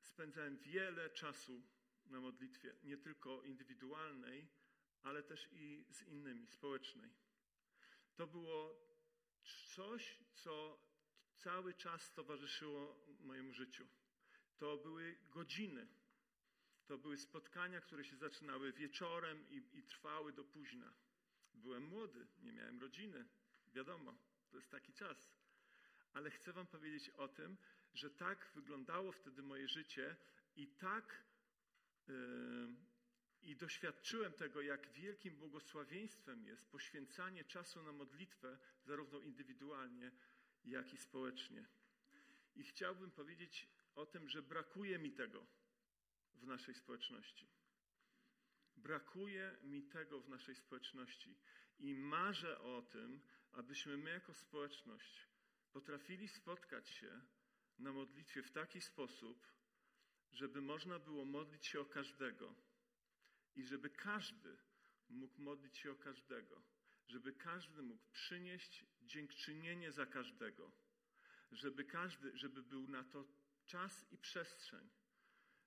spędzałem 0.00 0.58
wiele 0.58 1.10
czasu 1.10 1.62
na 2.06 2.20
modlitwie, 2.20 2.74
nie 2.82 2.96
tylko 2.96 3.42
indywidualnej, 3.42 4.48
ale 5.02 5.22
też 5.22 5.48
i 5.52 5.84
z 5.90 6.02
innymi, 6.02 6.46
społecznej. 6.46 7.10
To 8.14 8.26
było 8.26 8.84
coś, 9.74 10.18
co 10.34 10.80
cały 11.36 11.74
czas 11.74 12.12
towarzyszyło 12.12 13.06
mojemu 13.20 13.52
życiu. 13.52 13.88
To 14.58 14.76
były 14.76 15.18
godziny. 15.30 15.88
To 16.86 16.98
były 16.98 17.18
spotkania, 17.18 17.80
które 17.80 18.04
się 18.04 18.16
zaczynały 18.16 18.72
wieczorem 18.72 19.50
i, 19.50 19.78
i 19.78 19.82
trwały 19.82 20.32
do 20.32 20.44
późna. 20.44 20.94
Byłem 21.54 21.82
młody, 21.82 22.26
nie 22.42 22.52
miałem 22.52 22.80
rodziny. 22.80 23.28
Wiadomo, 23.74 24.18
to 24.54 24.58
jest 24.58 24.70
taki 24.70 24.92
czas. 24.92 25.30
Ale 26.12 26.30
chcę 26.30 26.52
Wam 26.52 26.66
powiedzieć 26.66 27.10
o 27.10 27.28
tym, 27.28 27.56
że 27.94 28.10
tak 28.10 28.50
wyglądało 28.54 29.12
wtedy 29.12 29.42
moje 29.42 29.68
życie 29.68 30.16
i 30.56 30.68
tak 30.68 31.24
yy, 32.08 32.14
i 33.42 33.56
doświadczyłem 33.56 34.32
tego, 34.32 34.62
jak 34.62 34.92
wielkim 34.92 35.36
błogosławieństwem 35.36 36.44
jest 36.44 36.70
poświęcanie 36.70 37.44
czasu 37.44 37.82
na 37.82 37.92
modlitwę, 37.92 38.58
zarówno 38.84 39.20
indywidualnie, 39.20 40.10
jak 40.64 40.92
i 40.92 40.98
społecznie. 40.98 41.66
I 42.56 42.64
chciałbym 42.64 43.10
powiedzieć 43.10 43.68
o 43.94 44.06
tym, 44.06 44.28
że 44.28 44.42
brakuje 44.42 44.98
mi 44.98 45.12
tego 45.12 45.46
w 46.34 46.46
naszej 46.46 46.74
społeczności. 46.74 47.48
Brakuje 48.76 49.56
mi 49.62 49.82
tego 49.82 50.20
w 50.20 50.28
naszej 50.28 50.54
społeczności 50.54 51.36
i 51.78 51.94
marzę 51.94 52.60
o 52.60 52.82
tym, 52.82 53.20
abyśmy 53.56 53.96
my 53.96 54.10
jako 54.10 54.34
społeczność 54.34 55.28
potrafili 55.72 56.28
spotkać 56.28 56.88
się 56.88 57.20
na 57.78 57.92
modlitwie 57.92 58.42
w 58.42 58.50
taki 58.50 58.80
sposób, 58.80 59.46
żeby 60.32 60.60
można 60.60 60.98
było 60.98 61.24
modlić 61.24 61.66
się 61.66 61.80
o 61.80 61.84
każdego 61.84 62.54
i 63.54 63.64
żeby 63.64 63.90
każdy 63.90 64.56
mógł 65.08 65.40
modlić 65.40 65.78
się 65.78 65.92
o 65.92 65.96
każdego, 65.96 66.62
żeby 67.06 67.32
każdy 67.32 67.82
mógł 67.82 68.04
przynieść 68.12 68.86
dziękczynienie 69.02 69.92
za 69.92 70.06
każdego, 70.06 70.72
żeby 71.52 71.84
każdy, 71.84 72.36
żeby 72.38 72.62
był 72.62 72.88
na 72.88 73.04
to 73.04 73.24
czas 73.66 74.06
i 74.12 74.18
przestrzeń, 74.18 74.90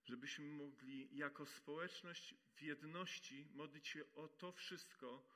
żebyśmy 0.06 0.46
mogli 0.46 1.18
jako 1.18 1.46
społeczność 1.46 2.36
w 2.56 2.62
jedności 2.62 3.48
modlić 3.54 3.88
się 3.88 4.14
o 4.14 4.28
to 4.28 4.52
wszystko, 4.52 5.28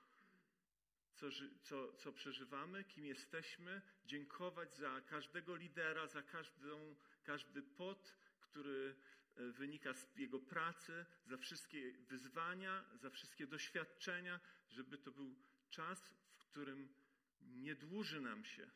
co, 1.21 1.27
co, 1.63 1.93
co 1.93 2.13
przeżywamy, 2.13 2.83
kim 2.83 3.05
jesteśmy, 3.05 3.81
dziękować 4.05 4.75
za 4.75 5.01
każdego 5.01 5.55
lidera, 5.55 6.07
za 6.07 6.21
każdą, 6.21 6.95
każdy 7.23 7.61
pot, 7.61 8.15
który 8.39 8.95
e, 9.35 9.51
wynika 9.51 9.93
z 9.93 10.15
jego 10.15 10.39
pracy, 10.39 11.05
za 11.25 11.37
wszystkie 11.37 11.91
wyzwania, 11.91 12.85
za 12.95 13.09
wszystkie 13.09 13.47
doświadczenia, 13.47 14.39
żeby 14.69 14.97
to 14.97 15.11
był 15.11 15.35
czas, 15.69 16.13
w 16.37 16.37
którym 16.37 16.93
nie 17.41 17.75
dłuży 17.75 18.21
nam 18.21 18.45
się. 18.45 18.71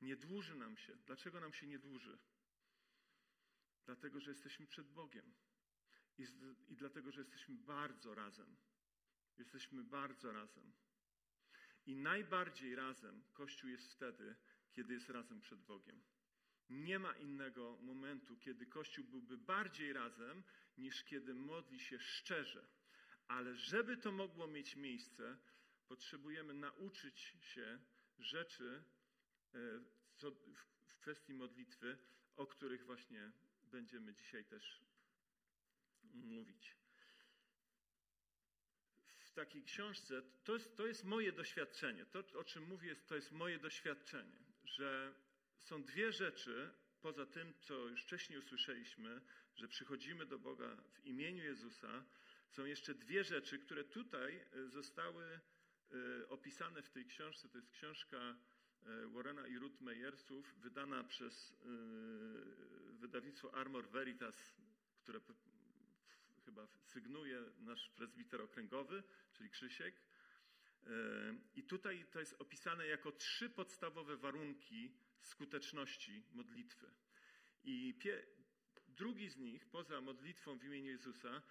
Nie 0.00 0.16
dłuży 0.16 0.54
nam 0.54 0.76
się. 0.76 0.96
Dlaczego 0.96 1.40
nam 1.40 1.52
się 1.52 1.66
nie 1.66 1.78
dłuży? 1.78 2.18
Dlatego, 3.86 4.20
że 4.20 4.30
jesteśmy 4.30 4.66
przed 4.66 4.88
Bogiem. 4.88 5.34
i, 6.18 6.24
z, 6.26 6.34
i 6.68 6.76
dlatego, 6.76 7.12
że 7.12 7.20
jesteśmy 7.20 7.54
bardzo 7.54 8.14
razem. 8.14 8.56
Jesteśmy 9.38 9.84
bardzo 9.84 10.32
razem. 10.32 10.72
I 11.86 11.96
najbardziej 11.96 12.74
razem 12.74 13.22
Kościół 13.32 13.70
jest 13.70 13.92
wtedy, 13.92 14.36
kiedy 14.72 14.94
jest 14.94 15.10
razem 15.10 15.40
przed 15.40 15.60
Bogiem. 15.60 16.02
Nie 16.70 16.98
ma 16.98 17.12
innego 17.12 17.78
momentu, 17.80 18.36
kiedy 18.36 18.66
Kościół 18.66 19.04
byłby 19.04 19.38
bardziej 19.38 19.92
razem, 19.92 20.42
niż 20.78 21.04
kiedy 21.04 21.34
modli 21.34 21.80
się 21.80 21.98
szczerze. 21.98 22.66
Ale 23.28 23.56
żeby 23.56 23.96
to 23.96 24.12
mogło 24.12 24.46
mieć 24.46 24.76
miejsce, 24.76 25.38
potrzebujemy 25.88 26.54
nauczyć 26.54 27.20
się 27.40 27.78
rzeczy 28.18 28.84
e, 29.54 29.58
w 30.86 30.98
kwestii 30.98 31.34
modlitwy, 31.34 31.98
o 32.36 32.46
których 32.46 32.84
właśnie 32.84 33.32
będziemy 33.62 34.14
dzisiaj 34.14 34.44
też 34.44 34.80
mówić. 36.14 36.83
Takiej 39.34 39.62
książce, 39.62 40.22
to 40.44 40.54
jest, 40.54 40.76
to 40.76 40.86
jest 40.86 41.04
moje 41.04 41.32
doświadczenie, 41.32 42.06
to 42.06 42.38
o 42.38 42.44
czym 42.44 42.64
mówię, 42.64 42.96
to 42.96 43.14
jest 43.14 43.32
moje 43.32 43.58
doświadczenie, 43.58 44.38
że 44.64 45.14
są 45.58 45.82
dwie 45.82 46.12
rzeczy, 46.12 46.70
poza 47.02 47.26
tym, 47.26 47.54
co 47.60 47.74
już 47.74 48.02
wcześniej 48.02 48.38
usłyszeliśmy, 48.38 49.20
że 49.56 49.68
przychodzimy 49.68 50.26
do 50.26 50.38
Boga 50.38 50.76
w 50.92 51.04
imieniu 51.04 51.44
Jezusa, 51.44 52.04
są 52.48 52.64
jeszcze 52.64 52.94
dwie 52.94 53.24
rzeczy, 53.24 53.58
które 53.58 53.84
tutaj 53.84 54.36
e, 54.36 54.68
zostały 54.68 55.24
e, 55.24 55.40
opisane 56.28 56.82
w 56.82 56.90
tej 56.90 57.06
książce. 57.06 57.48
To 57.48 57.58
jest 57.58 57.70
książka 57.70 58.16
e, 58.16 59.06
Warrena 59.06 59.46
i 59.46 59.58
Ruth 59.58 59.80
Meyersów, 59.80 60.54
wydana 60.58 61.04
przez 61.04 61.54
wydawnictwo 62.92 63.54
Armor 63.54 63.88
Veritas, 63.90 64.56
które 64.98 65.20
chyba 66.44 66.66
sygnuje 66.66 67.42
nasz 67.58 67.90
prezbiter 67.90 68.42
okręgowy, 68.42 69.02
czyli 69.32 69.50
Krzysiek. 69.50 69.94
I 71.54 71.62
tutaj 71.62 72.06
to 72.12 72.20
jest 72.20 72.34
opisane 72.38 72.86
jako 72.86 73.12
trzy 73.12 73.50
podstawowe 73.50 74.16
warunki 74.16 74.94
skuteczności 75.20 76.24
modlitwy. 76.32 76.90
I 77.64 77.94
pie, 77.94 78.26
drugi 78.88 79.28
z 79.28 79.36
nich, 79.36 79.66
poza 79.66 80.00
modlitwą 80.00 80.58
w 80.58 80.64
imieniu 80.64 80.90
Jezusa, 80.90 81.42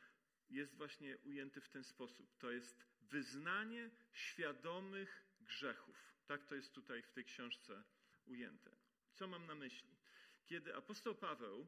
jest 0.50 0.76
właśnie 0.76 1.18
ujęty 1.18 1.62
w 1.62 1.70
ten 1.70 1.84
sposób. 1.84 2.38
To 2.38 2.52
jest 2.52 2.86
wyznanie 3.02 3.90
świadomych 4.14 5.26
grzechów. 5.42 6.14
Tak 6.28 6.46
to 6.46 6.56
jest 6.56 6.74
tutaj 6.74 7.02
w 7.02 7.12
tej 7.12 7.26
książce 7.26 7.84
ujęte. 8.26 8.72
Co 9.14 9.28
mam 9.28 9.46
na 9.46 9.56
myśli? 9.56 9.98
Kiedy 10.46 10.76
apostoł 10.76 11.16
Paweł 11.16 11.68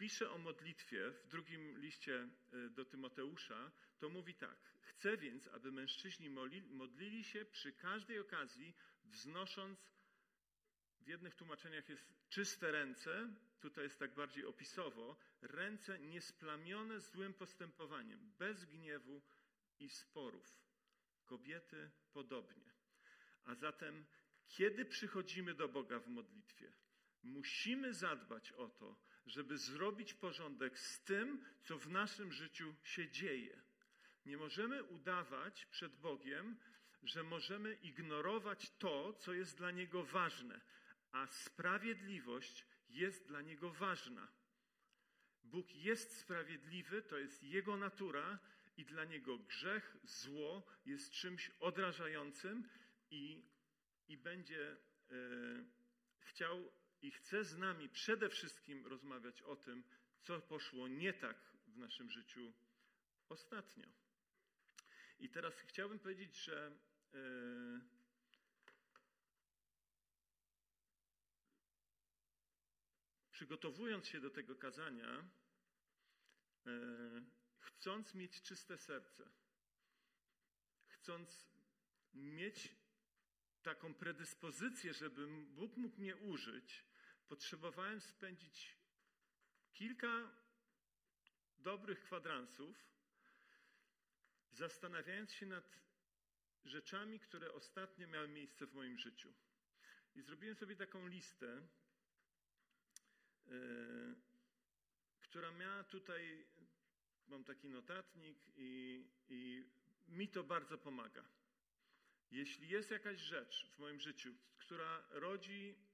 pisze 0.00 0.30
o 0.30 0.38
modlitwie 0.38 1.10
w 1.10 1.26
drugim 1.26 1.78
liście 1.78 2.28
e, 2.52 2.70
do 2.70 2.84
Tymoteusza, 2.84 3.72
to 3.98 4.08
mówi 4.08 4.34
tak: 4.34 4.58
Chcę 4.80 5.16
więc, 5.16 5.48
aby 5.48 5.72
mężczyźni 5.72 6.30
modlili 6.70 7.24
się 7.24 7.44
przy 7.44 7.72
każdej 7.72 8.18
okazji, 8.18 8.74
wznosząc 9.04 9.90
w 11.00 11.06
jednych 11.06 11.34
tłumaczeniach 11.34 11.88
jest 11.88 12.04
czyste 12.28 12.72
ręce, 12.72 13.34
tutaj 13.60 13.84
jest 13.84 13.98
tak 13.98 14.14
bardziej 14.14 14.44
opisowo, 14.46 15.16
ręce 15.42 15.98
niesplamione 15.98 17.00
złym 17.00 17.34
postępowaniem, 17.34 18.32
bez 18.38 18.64
gniewu 18.64 19.22
i 19.78 19.90
sporów. 19.90 20.60
Kobiety 21.24 21.90
podobnie. 22.12 22.70
A 23.44 23.54
zatem, 23.54 24.06
kiedy 24.48 24.84
przychodzimy 24.84 25.54
do 25.54 25.68
Boga 25.68 25.98
w 25.98 26.08
modlitwie, 26.08 26.72
musimy 27.22 27.94
zadbać 27.94 28.52
o 28.52 28.68
to, 28.68 29.09
żeby 29.30 29.58
zrobić 29.58 30.14
porządek 30.14 30.78
z 30.78 31.00
tym, 31.00 31.44
co 31.62 31.78
w 31.78 31.88
naszym 31.88 32.32
życiu 32.32 32.74
się 32.84 33.10
dzieje. 33.10 33.62
Nie 34.26 34.36
możemy 34.36 34.84
udawać 34.84 35.66
przed 35.66 35.96
Bogiem, 35.96 36.56
że 37.02 37.22
możemy 37.22 37.74
ignorować 37.74 38.70
to, 38.78 39.12
co 39.12 39.32
jest 39.32 39.56
dla 39.56 39.70
Niego 39.70 40.04
ważne, 40.04 40.60
a 41.12 41.26
sprawiedliwość 41.26 42.66
jest 42.88 43.26
dla 43.26 43.40
niego 43.40 43.70
ważna. 43.70 44.28
Bóg 45.44 45.74
jest 45.74 46.18
sprawiedliwy, 46.18 47.02
to 47.02 47.18
jest 47.18 47.42
jego 47.42 47.76
natura 47.76 48.38
i 48.76 48.84
dla 48.84 49.04
niego 49.04 49.38
grzech, 49.38 49.96
zło 50.04 50.66
jest 50.86 51.10
czymś 51.10 51.50
odrażającym 51.60 52.68
i, 53.10 53.44
i 54.08 54.16
będzie 54.16 54.70
e, 54.70 54.76
chciał 56.20 56.72
i 57.02 57.10
chce 57.10 57.44
z 57.44 57.56
nami 57.56 57.88
przede 57.88 58.28
wszystkim 58.28 58.86
rozmawiać 58.86 59.42
o 59.42 59.56
tym, 59.56 59.84
co 60.22 60.40
poszło 60.40 60.88
nie 60.88 61.12
tak 61.12 61.36
w 61.66 61.78
naszym 61.78 62.10
życiu 62.10 62.52
ostatnio. 63.28 63.88
I 65.18 65.28
teraz 65.28 65.54
chciałbym 65.60 65.98
powiedzieć, 65.98 66.36
że. 66.36 66.78
E, 67.14 68.00
przygotowując 73.30 74.06
się 74.06 74.20
do 74.20 74.30
tego 74.30 74.56
kazania, 74.56 75.30
e, 76.66 76.70
chcąc 77.58 78.14
mieć 78.14 78.42
czyste 78.42 78.78
serce, 78.78 79.30
chcąc 80.86 81.48
mieć 82.14 82.74
taką 83.62 83.94
predyspozycję, 83.94 84.94
żeby 84.94 85.26
Bóg 85.46 85.76
mógł 85.76 86.00
mnie 86.00 86.16
użyć, 86.16 86.84
potrzebowałem 87.30 88.00
spędzić 88.00 88.76
kilka 89.72 90.30
dobrych 91.58 92.00
kwadransów, 92.00 92.76
zastanawiając 94.52 95.32
się 95.32 95.46
nad 95.46 95.80
rzeczami, 96.64 97.20
które 97.20 97.52
ostatnio 97.52 98.08
miały 98.08 98.28
miejsce 98.28 98.66
w 98.66 98.74
moim 98.74 98.98
życiu. 98.98 99.34
I 100.14 100.22
zrobiłem 100.22 100.56
sobie 100.56 100.76
taką 100.76 101.06
listę 101.06 101.62
E, 103.50 104.14
która 105.20 105.50
miała 105.52 105.84
tutaj, 105.84 106.46
mam 107.28 107.44
taki 107.44 107.68
notatnik 107.68 108.38
i, 108.56 109.04
i 109.28 109.64
mi 110.08 110.28
to 110.28 110.44
bardzo 110.44 110.78
pomaga. 110.78 111.24
Jeśli 112.30 112.68
jest 112.68 112.90
jakaś 112.90 113.20
rzecz 113.20 113.66
w 113.70 113.78
moim 113.78 114.00
życiu, 114.00 114.34
która 114.58 115.06
rodzi 115.10 115.89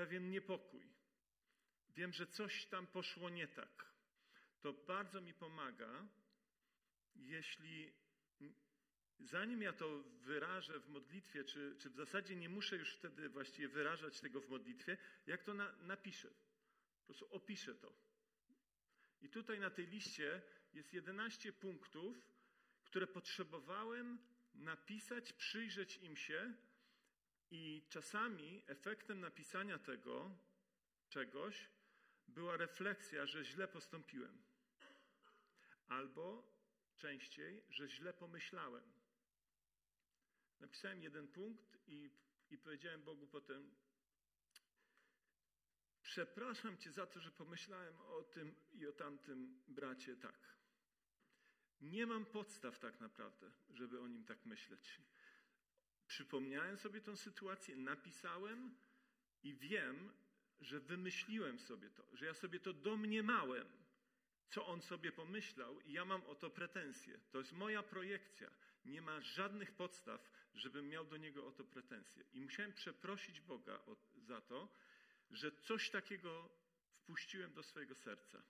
pewien 0.00 0.30
niepokój, 0.30 0.86
wiem, 1.96 2.12
że 2.12 2.26
coś 2.26 2.66
tam 2.66 2.86
poszło 2.86 3.30
nie 3.30 3.48
tak, 3.48 3.92
to 4.60 4.72
bardzo 4.72 5.20
mi 5.20 5.34
pomaga, 5.34 6.08
jeśli 7.14 7.92
zanim 9.18 9.62
ja 9.62 9.72
to 9.72 10.02
wyrażę 10.02 10.80
w 10.80 10.88
modlitwie, 10.88 11.44
czy, 11.44 11.76
czy 11.78 11.90
w 11.90 11.94
zasadzie 11.94 12.36
nie 12.36 12.48
muszę 12.48 12.76
już 12.76 12.94
wtedy 12.94 13.28
właściwie 13.28 13.68
wyrażać 13.68 14.20
tego 14.20 14.40
w 14.40 14.48
modlitwie, 14.48 14.96
jak 15.26 15.42
to 15.42 15.54
na, 15.54 15.72
napiszę. 15.82 16.28
Po 17.00 17.04
prostu 17.04 17.34
opiszę 17.34 17.74
to. 17.74 17.92
I 19.20 19.28
tutaj 19.28 19.60
na 19.60 19.70
tej 19.70 19.86
liście 19.86 20.42
jest 20.72 20.92
11 20.92 21.52
punktów, 21.52 22.16
które 22.84 23.06
potrzebowałem 23.06 24.18
napisać, 24.54 25.32
przyjrzeć 25.32 25.96
im 25.96 26.16
się, 26.16 26.54
i 27.50 27.86
czasami 27.88 28.62
efektem 28.66 29.20
napisania 29.20 29.78
tego 29.78 30.38
czegoś 31.08 31.70
była 32.28 32.56
refleksja, 32.56 33.26
że 33.26 33.44
źle 33.44 33.68
postąpiłem. 33.68 34.42
Albo 35.88 36.50
częściej, 36.96 37.62
że 37.70 37.88
źle 37.88 38.12
pomyślałem. 38.12 38.92
Napisałem 40.60 41.02
jeden 41.02 41.28
punkt 41.28 41.78
i, 41.86 42.10
i 42.50 42.58
powiedziałem 42.58 43.02
Bogu 43.02 43.26
potem: 43.26 43.70
Przepraszam 46.02 46.78
Cię 46.78 46.92
za 46.92 47.06
to, 47.06 47.20
że 47.20 47.30
pomyślałem 47.30 48.00
o 48.00 48.22
tym 48.22 48.54
i 48.72 48.86
o 48.86 48.92
tamtym 48.92 49.62
bracie 49.68 50.16
tak. 50.16 50.56
Nie 51.80 52.06
mam 52.06 52.26
podstaw 52.26 52.78
tak 52.78 53.00
naprawdę, 53.00 53.50
żeby 53.70 54.00
o 54.00 54.08
nim 54.08 54.24
tak 54.24 54.46
myśleć. 54.46 55.00
Przypomniałem 56.10 56.76
sobie 56.76 57.00
tę 57.00 57.16
sytuację, 57.16 57.76
napisałem 57.76 58.74
i 59.42 59.54
wiem, 59.54 60.12
że 60.60 60.80
wymyśliłem 60.80 61.58
sobie 61.58 61.90
to, 61.90 62.16
że 62.16 62.26
ja 62.26 62.34
sobie 62.34 62.60
to 62.60 62.72
domniemałem, 62.72 63.66
co 64.48 64.66
on 64.66 64.82
sobie 64.82 65.12
pomyślał, 65.12 65.80
i 65.80 65.92
ja 65.92 66.04
mam 66.04 66.22
o 66.26 66.34
to 66.34 66.50
pretensje. 66.50 67.18
To 67.30 67.38
jest 67.38 67.52
moja 67.52 67.82
projekcja. 67.82 68.50
Nie 68.84 69.02
ma 69.02 69.20
żadnych 69.20 69.72
podstaw, 69.72 70.30
żebym 70.54 70.88
miał 70.88 71.04
do 71.04 71.16
niego 71.16 71.46
o 71.46 71.52
to 71.52 71.64
pretensje. 71.64 72.24
I 72.32 72.40
musiałem 72.40 72.72
przeprosić 72.72 73.40
Boga 73.40 73.74
o, 73.86 73.96
za 74.16 74.40
to, 74.40 74.68
że 75.30 75.52
coś 75.52 75.90
takiego 75.90 76.50
wpuściłem 76.92 77.52
do 77.52 77.62
swojego 77.62 77.94
serca. 77.94 78.42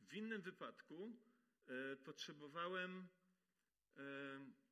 W 0.00 0.14
innym 0.14 0.42
wypadku 0.42 1.16
e, 1.66 1.96
potrzebowałem, 1.96 3.08
e, 3.96 4.63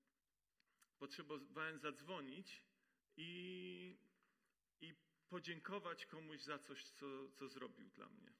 potrzebowałem 1.03 1.79
zadzwonić 1.79 2.65
i, 3.17 3.99
i 4.81 4.95
podziękować 5.29 6.07
komuś 6.07 6.41
za 6.41 6.59
coś, 6.59 6.85
co, 6.85 7.07
co 7.29 7.49
zrobił 7.49 7.91
dla 7.91 8.09
mnie. 8.09 8.33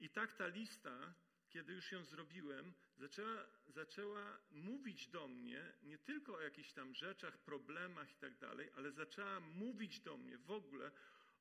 I 0.00 0.10
tak 0.10 0.32
ta 0.32 0.46
lista, 0.46 1.14
kiedy 1.48 1.72
już 1.72 1.92
ją 1.92 2.04
zrobiłem, 2.04 2.72
zaczęła, 2.96 3.46
zaczęła 3.68 4.40
mówić 4.50 5.08
do 5.08 5.28
mnie 5.28 5.72
nie 5.82 5.98
tylko 5.98 6.34
o 6.34 6.40
jakichś 6.40 6.72
tam 6.72 6.94
rzeczach, 6.94 7.38
problemach 7.38 8.12
i 8.12 8.16
tak 8.16 8.38
dalej, 8.38 8.70
ale 8.76 8.92
zaczęła 8.92 9.40
mówić 9.40 10.00
do 10.00 10.16
mnie 10.16 10.38
w 10.38 10.50
ogóle 10.50 10.90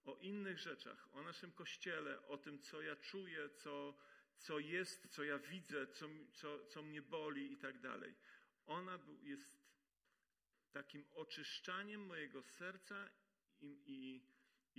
o 0.04 0.18
innych 0.22 0.60
rzeczach, 0.60 1.10
o 1.14 1.24
naszym 1.24 1.52
kościele, 1.52 2.28
o 2.28 2.38
tym, 2.38 2.60
co 2.60 2.82
ja 2.82 2.96
czuję, 2.96 3.50
co, 3.50 3.98
co 4.38 4.60
jest, 4.60 5.08
co 5.10 5.24
ja 5.24 5.40
widzę, 5.40 5.88
co, 5.88 6.06
co, 6.34 6.66
co 6.66 6.82
mnie 6.82 7.02
boli 7.02 7.54
i 7.54 7.58
tak 7.58 7.80
dalej. 7.80 8.16
Ona 8.66 9.00
jest 9.22 9.59
takim 10.72 11.06
oczyszczaniem 11.12 12.06
mojego 12.06 12.44
serca 12.44 13.10
i, 13.62 13.68
i, 13.88 14.22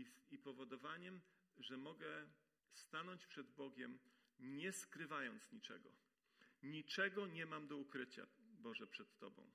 i, 0.00 0.07
i 0.31 0.38
powodowaniem, 0.38 1.20
że 1.59 1.76
mogę 1.76 2.31
stanąć 2.72 3.26
przed 3.26 3.50
Bogiem, 3.50 3.98
nie 4.38 4.72
skrywając 4.72 5.53
niczego. 5.53 5.92
Niczego 6.62 7.26
nie 7.26 7.46
mam 7.46 7.68
do 7.68 7.76
ukrycia, 7.76 8.26
Boże, 8.38 8.87
przed 8.87 9.18
Tobą. 9.18 9.50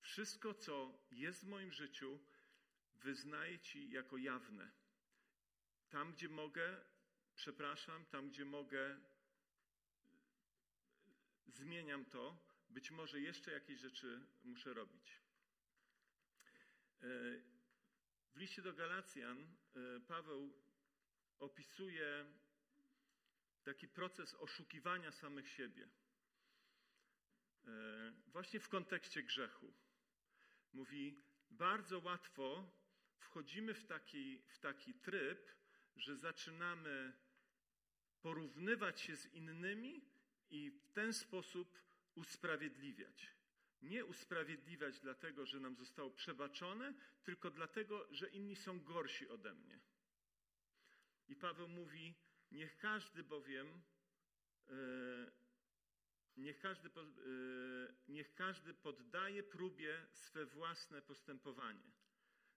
Wszystko, 0.00 0.54
co 0.54 0.98
jest 1.10 1.44
w 1.44 1.48
moim 1.48 1.72
życiu, 1.72 2.20
wyznaję 2.94 3.58
Ci 3.58 3.90
jako 3.90 4.16
jawne. 4.16 4.70
Tam, 5.88 6.12
gdzie 6.12 6.28
mogę, 6.28 6.84
przepraszam, 7.34 8.04
tam, 8.06 8.30
gdzie 8.30 8.44
mogę, 8.44 9.00
zmieniam 11.46 12.04
to. 12.04 12.50
Być 12.70 12.90
może 12.90 13.20
jeszcze 13.20 13.52
jakieś 13.52 13.80
rzeczy 13.80 14.26
muszę 14.44 14.74
robić. 14.74 15.20
E, 17.02 17.06
w 18.34 18.36
liście 18.36 18.62
do 18.62 18.72
Galacjan 18.72 19.38
e, 19.76 20.00
Paweł 20.00 20.52
opisuje 21.38 22.24
taki 23.62 23.88
proces 23.88 24.34
oszukiwania 24.34 25.12
samych 25.12 25.48
siebie. 25.48 25.88
E, 27.66 27.70
właśnie 28.26 28.60
w 28.60 28.68
kontekście 28.68 29.22
grzechu. 29.22 29.74
Mówi, 30.72 31.22
bardzo 31.50 31.98
łatwo 31.98 32.72
wchodzimy 33.18 33.74
w 33.74 33.86
taki, 33.86 34.42
w 34.48 34.58
taki 34.58 34.94
tryb, 34.94 35.50
że 35.96 36.16
zaczynamy 36.16 37.12
porównywać 38.22 39.00
się 39.00 39.16
z 39.16 39.26
innymi 39.26 40.10
i 40.50 40.70
w 40.70 40.92
ten 40.92 41.12
sposób 41.12 41.80
usprawiedliwiać. 42.14 43.39
Nie 43.82 44.04
usprawiedliwiać 44.04 45.00
dlatego, 45.00 45.46
że 45.46 45.60
nam 45.60 45.76
zostało 45.76 46.10
przebaczone, 46.10 46.94
tylko 47.22 47.50
dlatego, 47.50 48.06
że 48.10 48.28
inni 48.28 48.56
są 48.56 48.80
gorsi 48.80 49.28
ode 49.28 49.54
mnie. 49.54 49.80
I 51.28 51.36
Paweł 51.36 51.68
mówi: 51.68 52.14
Niech 52.50 52.78
każdy 52.78 53.24
bowiem, 53.24 53.82
e, 54.68 54.72
niech 56.36 56.60
każdy, 56.60 56.88
e, 56.88 56.92
niech 58.08 58.34
każdy 58.34 58.74
poddaje 58.74 59.42
próbie 59.42 60.06
swe 60.12 60.46
własne 60.46 61.02
postępowanie. 61.02 61.90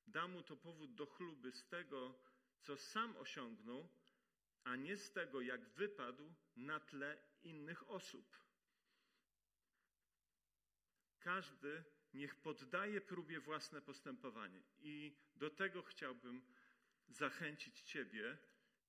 Da 0.07 0.27
mu 0.27 0.43
to 0.43 0.57
powód 0.57 0.95
do 0.95 1.05
chluby 1.05 1.51
z 1.51 1.67
tego, 1.67 2.19
co 2.61 2.77
sam 2.77 3.17
osiągnął, 3.17 3.89
a 4.63 4.75
nie 4.75 4.97
z 4.97 5.11
tego, 5.11 5.41
jak 5.41 5.69
wypadł 5.69 6.33
na 6.55 6.79
tle 6.79 7.17
innych 7.43 7.89
osób. 7.89 8.37
Każdy 11.23 11.83
niech 12.13 12.35
poddaje 12.35 13.01
próbie 13.01 13.39
własne 13.39 13.81
postępowanie. 13.81 14.63
I 14.79 15.15
do 15.35 15.49
tego 15.49 15.81
chciałbym 15.81 16.41
zachęcić 17.07 17.81
Ciebie, 17.81 18.37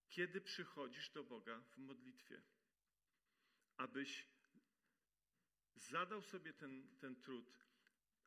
kiedy 0.08 0.40
przychodzisz 0.40 1.10
do 1.10 1.24
Boga 1.24 1.60
w 1.60 1.78
modlitwie, 1.78 2.42
abyś 3.76 4.26
zadał 5.76 6.22
sobie 6.22 6.52
ten, 6.52 6.96
ten 6.98 7.16
trud, 7.16 7.58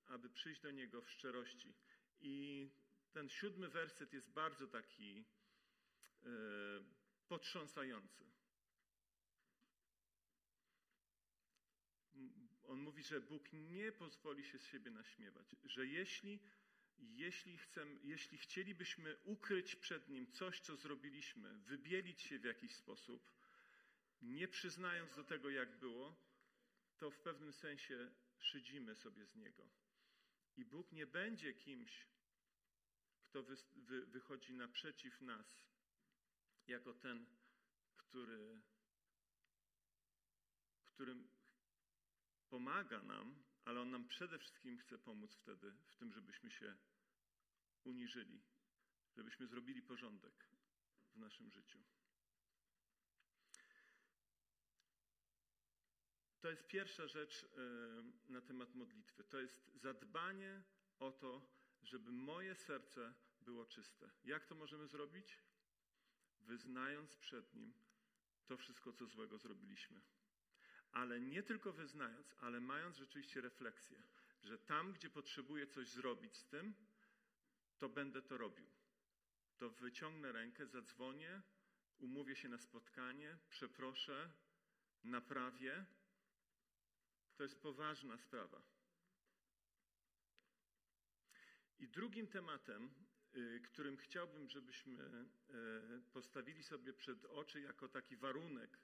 aby 0.06 0.30
przyjść 0.30 0.62
do 0.62 0.72
Niego 0.72 1.02
w 1.02 1.10
szczerości. 1.10 1.74
I 2.20 2.70
ten 3.12 3.30
siódmy 3.30 3.70
werset 3.70 4.14
jest 4.14 4.30
bardzo 4.30 4.68
taki 4.68 5.26
e, 6.24 6.28
potrząsający. 7.28 8.26
On 12.68 12.80
mówi, 12.80 13.04
że 13.04 13.22
Bóg 13.22 13.54
nie 13.54 13.92
pozwoli 13.92 14.46
się 14.46 14.60
z 14.60 14.66
siebie 14.66 14.92
naśmiewać, 14.92 15.56
że 15.64 15.88
jeśli, 15.88 16.40
jeśli, 16.98 17.58
chcemy, 17.58 18.00
jeśli 18.04 18.38
chcielibyśmy 18.38 19.18
ukryć 19.24 19.76
przed 19.76 20.10
Nim 20.10 20.32
coś, 20.32 20.60
co 20.60 20.76
zrobiliśmy, 20.76 21.58
wybielić 21.58 22.22
się 22.22 22.40
w 22.40 22.44
jakiś 22.44 22.76
sposób, 22.76 23.32
nie 24.22 24.48
przyznając 24.48 25.16
do 25.16 25.24
tego, 25.24 25.50
jak 25.50 25.80
było, 25.80 26.16
to 26.98 27.12
w 27.12 27.20
pewnym 27.20 27.54
sensie 27.54 28.12
szydzimy 28.40 28.96
sobie 28.96 29.26
z 29.26 29.36
Niego. 29.36 29.70
I 30.58 30.66
Bóg 30.66 30.92
nie 30.92 31.08
będzie 31.08 31.54
kimś, 31.54 32.08
kto 33.22 33.44
wy, 33.44 33.56
wy, 33.76 34.06
wychodzi 34.06 34.54
naprzeciw 34.54 35.22
nas, 35.22 35.68
jako 36.68 36.94
ten, 36.94 37.26
który, 37.98 38.62
którym 40.86 41.37
pomaga 42.50 43.02
nam, 43.02 43.44
ale 43.66 43.82
On 43.82 43.92
nam 43.92 44.08
przede 44.08 44.40
wszystkim 44.40 44.78
chce 44.78 44.98
pomóc 44.98 45.36
wtedy 45.36 45.72
w 45.88 45.96
tym, 45.96 46.14
żebyśmy 46.14 46.52
się 46.52 46.78
uniżyli, 47.84 48.42
żebyśmy 49.16 49.48
zrobili 49.48 49.82
porządek 49.82 50.50
w 51.14 51.18
naszym 51.18 51.52
życiu. 51.52 51.80
To 56.40 56.50
jest 56.50 56.68
pierwsza 56.68 57.08
rzecz 57.08 57.44
e, 57.44 58.32
na 58.32 58.42
temat 58.42 58.76
modlitwy. 58.76 59.24
To 59.24 59.40
jest 59.40 59.72
zadbanie 59.76 60.64
o 61.00 61.12
to, 61.12 61.58
żeby 61.82 62.12
moje 62.12 62.56
serce 62.56 63.14
było 63.42 63.66
czyste. 63.66 64.12
Jak 64.24 64.46
to 64.46 64.56
możemy 64.56 64.88
zrobić? 64.88 65.44
Wyznając 66.40 67.16
przed 67.16 67.54
Nim 67.54 67.74
to 68.46 68.58
wszystko, 68.58 68.94
co 68.94 69.08
złego 69.08 69.38
zrobiliśmy 69.38 70.02
ale 70.98 71.22
nie 71.22 71.44
tylko 71.44 71.74
wyznając, 71.74 72.36
ale 72.40 72.60
mając 72.60 72.98
rzeczywiście 72.98 73.42
refleksję, 73.42 74.04
że 74.44 74.58
tam, 74.58 74.94
gdzie 74.94 75.10
potrzebuję 75.10 75.68
coś 75.68 75.88
zrobić 75.88 76.38
z 76.38 76.46
tym, 76.46 76.74
to 77.78 77.90
będę 77.90 78.22
to 78.22 78.38
robił. 78.38 78.68
To 79.58 79.70
wyciągnę 79.70 80.32
rękę, 80.32 80.68
zadzwonię, 80.68 81.42
umówię 82.00 82.36
się 82.36 82.50
na 82.50 82.58
spotkanie, 82.58 83.38
przeproszę, 83.50 84.32
naprawię. 85.04 85.86
To 87.36 87.44
jest 87.44 87.62
poważna 87.62 88.18
sprawa. 88.18 88.62
I 91.80 91.88
drugim 91.88 92.28
tematem, 92.28 92.90
y, 93.36 93.62
którym 93.64 93.98
chciałbym, 93.98 94.50
żebyśmy 94.50 95.04
y, 95.04 96.02
postawili 96.14 96.64
sobie 96.64 96.94
przed 96.94 97.26
oczy 97.26 97.62
jako 97.62 97.88
taki 97.88 98.18
warunek 98.18 98.78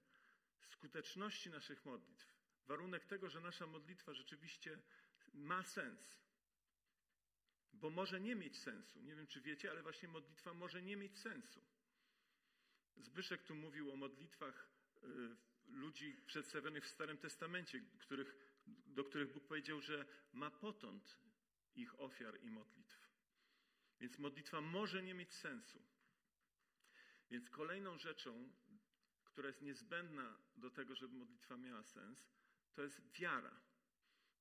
skuteczności 0.67 1.49
naszych 1.49 1.85
modlitw, 1.85 2.33
warunek 2.67 3.05
tego, 3.05 3.29
że 3.29 3.41
nasza 3.41 3.67
modlitwa 3.67 4.13
rzeczywiście 4.13 4.79
ma 5.33 5.63
sens. 5.63 6.23
Bo 7.73 7.89
może 7.89 8.21
nie 8.21 8.35
mieć 8.35 8.59
sensu. 8.59 9.01
Nie 9.01 9.15
wiem, 9.15 9.27
czy 9.27 9.41
wiecie, 9.41 9.71
ale 9.71 9.83
właśnie 9.83 10.07
modlitwa 10.07 10.53
może 10.53 10.81
nie 10.81 10.97
mieć 10.97 11.19
sensu. 11.19 11.61
Zbyszek 12.97 13.43
tu 13.43 13.55
mówił 13.55 13.91
o 13.91 13.95
modlitwach 13.95 14.69
y, 15.03 15.07
ludzi 15.67 16.21
przedstawionych 16.25 16.85
w 16.85 16.89
Starym 16.89 17.17
Testamencie, 17.17 17.81
których, 17.99 18.35
do 18.67 19.03
których 19.03 19.33
Bóg 19.33 19.47
powiedział, 19.47 19.81
że 19.81 20.05
ma 20.33 20.51
potąd 20.51 21.17
ich 21.75 21.99
ofiar 21.99 22.39
i 22.41 22.49
modlitw. 22.49 23.03
Więc 23.99 24.19
modlitwa 24.19 24.61
może 24.61 25.03
nie 25.03 25.13
mieć 25.13 25.33
sensu. 25.33 25.83
Więc 27.29 27.49
kolejną 27.49 27.97
rzeczą, 27.97 28.53
która 29.33 29.47
jest 29.47 29.61
niezbędna 29.61 30.37
do 30.57 30.69
tego, 30.69 30.95
żeby 30.95 31.15
modlitwa 31.15 31.57
miała 31.57 31.83
sens, 31.83 32.27
to 32.73 32.81
jest 32.81 33.01
wiara. 33.19 33.61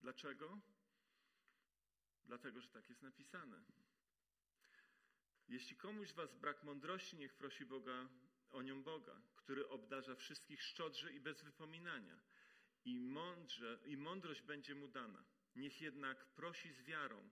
Dlaczego? 0.01 0.61
Dlatego, 2.25 2.61
że 2.61 2.69
tak 2.69 2.89
jest 2.89 3.03
napisane. 3.03 3.65
Jeśli 5.49 5.77
komuś 5.77 6.09
z 6.09 6.13
Was 6.13 6.35
brak 6.35 6.65
mądrości, 6.65 7.17
niech 7.17 7.35
prosi 7.35 7.67
Boga 7.67 8.09
o 8.51 8.63
nią 8.63 8.83
Boga, 8.83 9.23
który 9.37 9.69
obdarza 9.69 10.17
wszystkich 10.17 10.63
szczodrze 10.63 11.13
i 11.13 11.21
bez 11.21 11.43
wypominania. 11.43 12.21
I, 12.85 12.97
mądrze, 12.97 13.79
I 13.85 13.97
mądrość 13.97 14.43
będzie 14.43 14.75
mu 14.75 14.89
dana. 14.89 15.25
Niech 15.55 15.81
jednak 15.81 16.27
prosi 16.27 16.73
z 16.73 16.83
wiarą, 16.83 17.31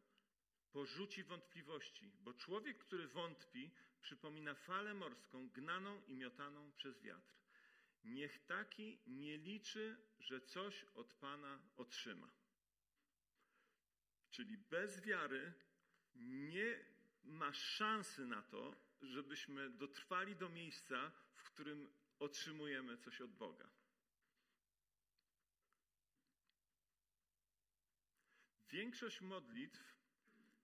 porzuci 0.72 1.24
wątpliwości, 1.24 2.12
bo 2.20 2.34
człowiek, 2.34 2.78
który 2.78 3.08
wątpi, 3.08 3.70
przypomina 4.00 4.54
falę 4.54 4.94
morską, 4.94 5.48
gnaną 5.48 6.02
i 6.06 6.14
miotaną 6.14 6.72
przez 6.72 7.00
wiatr. 7.00 7.39
Niech 8.04 8.46
taki 8.46 8.98
nie 9.06 9.38
liczy, 9.38 9.96
że 10.18 10.40
coś 10.40 10.84
od 10.84 11.14
Pana 11.14 11.62
otrzyma. 11.76 12.30
Czyli 14.30 14.58
bez 14.58 15.00
wiary 15.00 15.52
nie 16.14 16.84
ma 17.24 17.52
szansy 17.52 18.26
na 18.26 18.42
to, 18.42 18.76
żebyśmy 19.02 19.70
dotrwali 19.70 20.36
do 20.36 20.48
miejsca, 20.48 21.12
w 21.34 21.44
którym 21.44 21.92
otrzymujemy 22.18 22.98
coś 22.98 23.20
od 23.20 23.30
Boga. 23.32 23.70
Większość 28.70 29.20
modlitw 29.20 30.00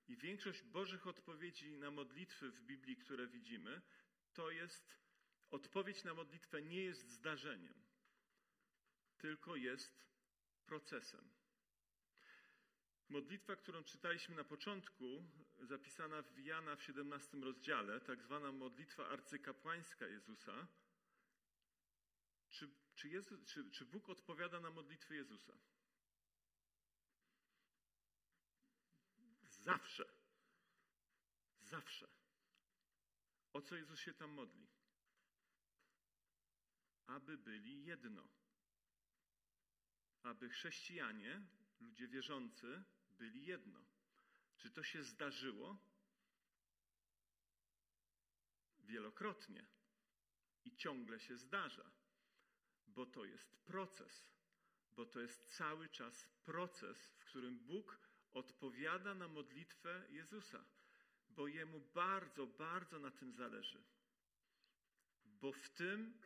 i 0.09 0.17
większość 0.17 0.63
Bożych 0.63 1.07
odpowiedzi 1.07 1.73
na 1.73 1.91
modlitwy 1.91 2.51
w 2.51 2.63
Biblii, 2.63 2.97
które 2.97 3.27
widzimy, 3.27 3.83
to 4.35 4.51
jest 4.51 5.06
odpowiedź 5.51 6.05
na 6.05 6.15
modlitwę 6.15 6.63
nie 6.63 6.85
jest 6.85 7.09
zdarzeniem, 7.09 7.87
tylko 9.19 9.57
jest 9.57 10.07
procesem. 10.67 11.31
Modlitwa, 13.09 13.57
którą 13.57 13.85
czytaliśmy 13.85 14.37
na 14.37 14.45
początku, 14.45 15.25
zapisana 15.63 16.23
w 16.23 16.39
Jana 16.39 16.77
w 16.77 16.83
17 16.83 17.39
rozdziale, 17.39 18.01
tak 18.01 18.23
zwana 18.23 18.53
modlitwa 18.53 19.09
arcykapłańska 19.09 20.07
Jezusa. 20.07 20.69
Czy, 22.49 22.71
czy, 22.95 23.09
Jezus, 23.09 23.45
czy, 23.45 23.71
czy 23.71 23.85
Bóg 23.85 24.09
odpowiada 24.09 24.61
na 24.61 24.71
modlitwy 24.71 25.15
Jezusa? 25.15 25.59
Zawsze. 29.51 30.05
Zawsze. 31.61 32.09
O 33.53 33.63
co 33.63 33.77
Jezus 33.77 34.01
się 34.01 34.15
tam 34.15 34.31
modli? 34.31 34.76
Aby 37.07 37.39
byli 37.39 37.85
jedno. 37.85 38.29
Aby 40.23 40.49
chrześcijanie, 40.49 41.47
ludzie 41.81 42.09
wierzący, 42.09 42.85
byli 43.19 43.47
jedno. 43.47 43.85
Czy 44.57 44.71
to 44.71 44.83
się 44.83 45.03
zdarzyło? 45.03 45.79
Wielokrotnie. 48.79 49.67
I 50.65 50.77
ciągle 50.77 51.21
się 51.21 51.37
zdarza, 51.37 51.91
bo 52.87 53.07
to 53.07 53.25
jest 53.25 53.57
proces, 53.57 54.29
bo 54.97 55.07
to 55.07 55.21
jest 55.21 55.57
cały 55.57 55.89
czas 55.89 56.29
proces, 56.45 57.07
w 57.07 57.25
którym 57.25 57.59
Bóg 57.59 57.99
odpowiada 58.33 59.15
na 59.15 59.29
modlitwę 59.29 60.07
Jezusa, 60.11 60.65
bo 61.29 61.49
Jemu 61.49 61.81
bardzo, 61.81 62.47
bardzo 62.47 62.99
na 62.99 63.11
tym 63.11 63.33
zależy. 63.33 63.85
Bo 65.25 65.53
w 65.53 65.69
tym 65.69 66.19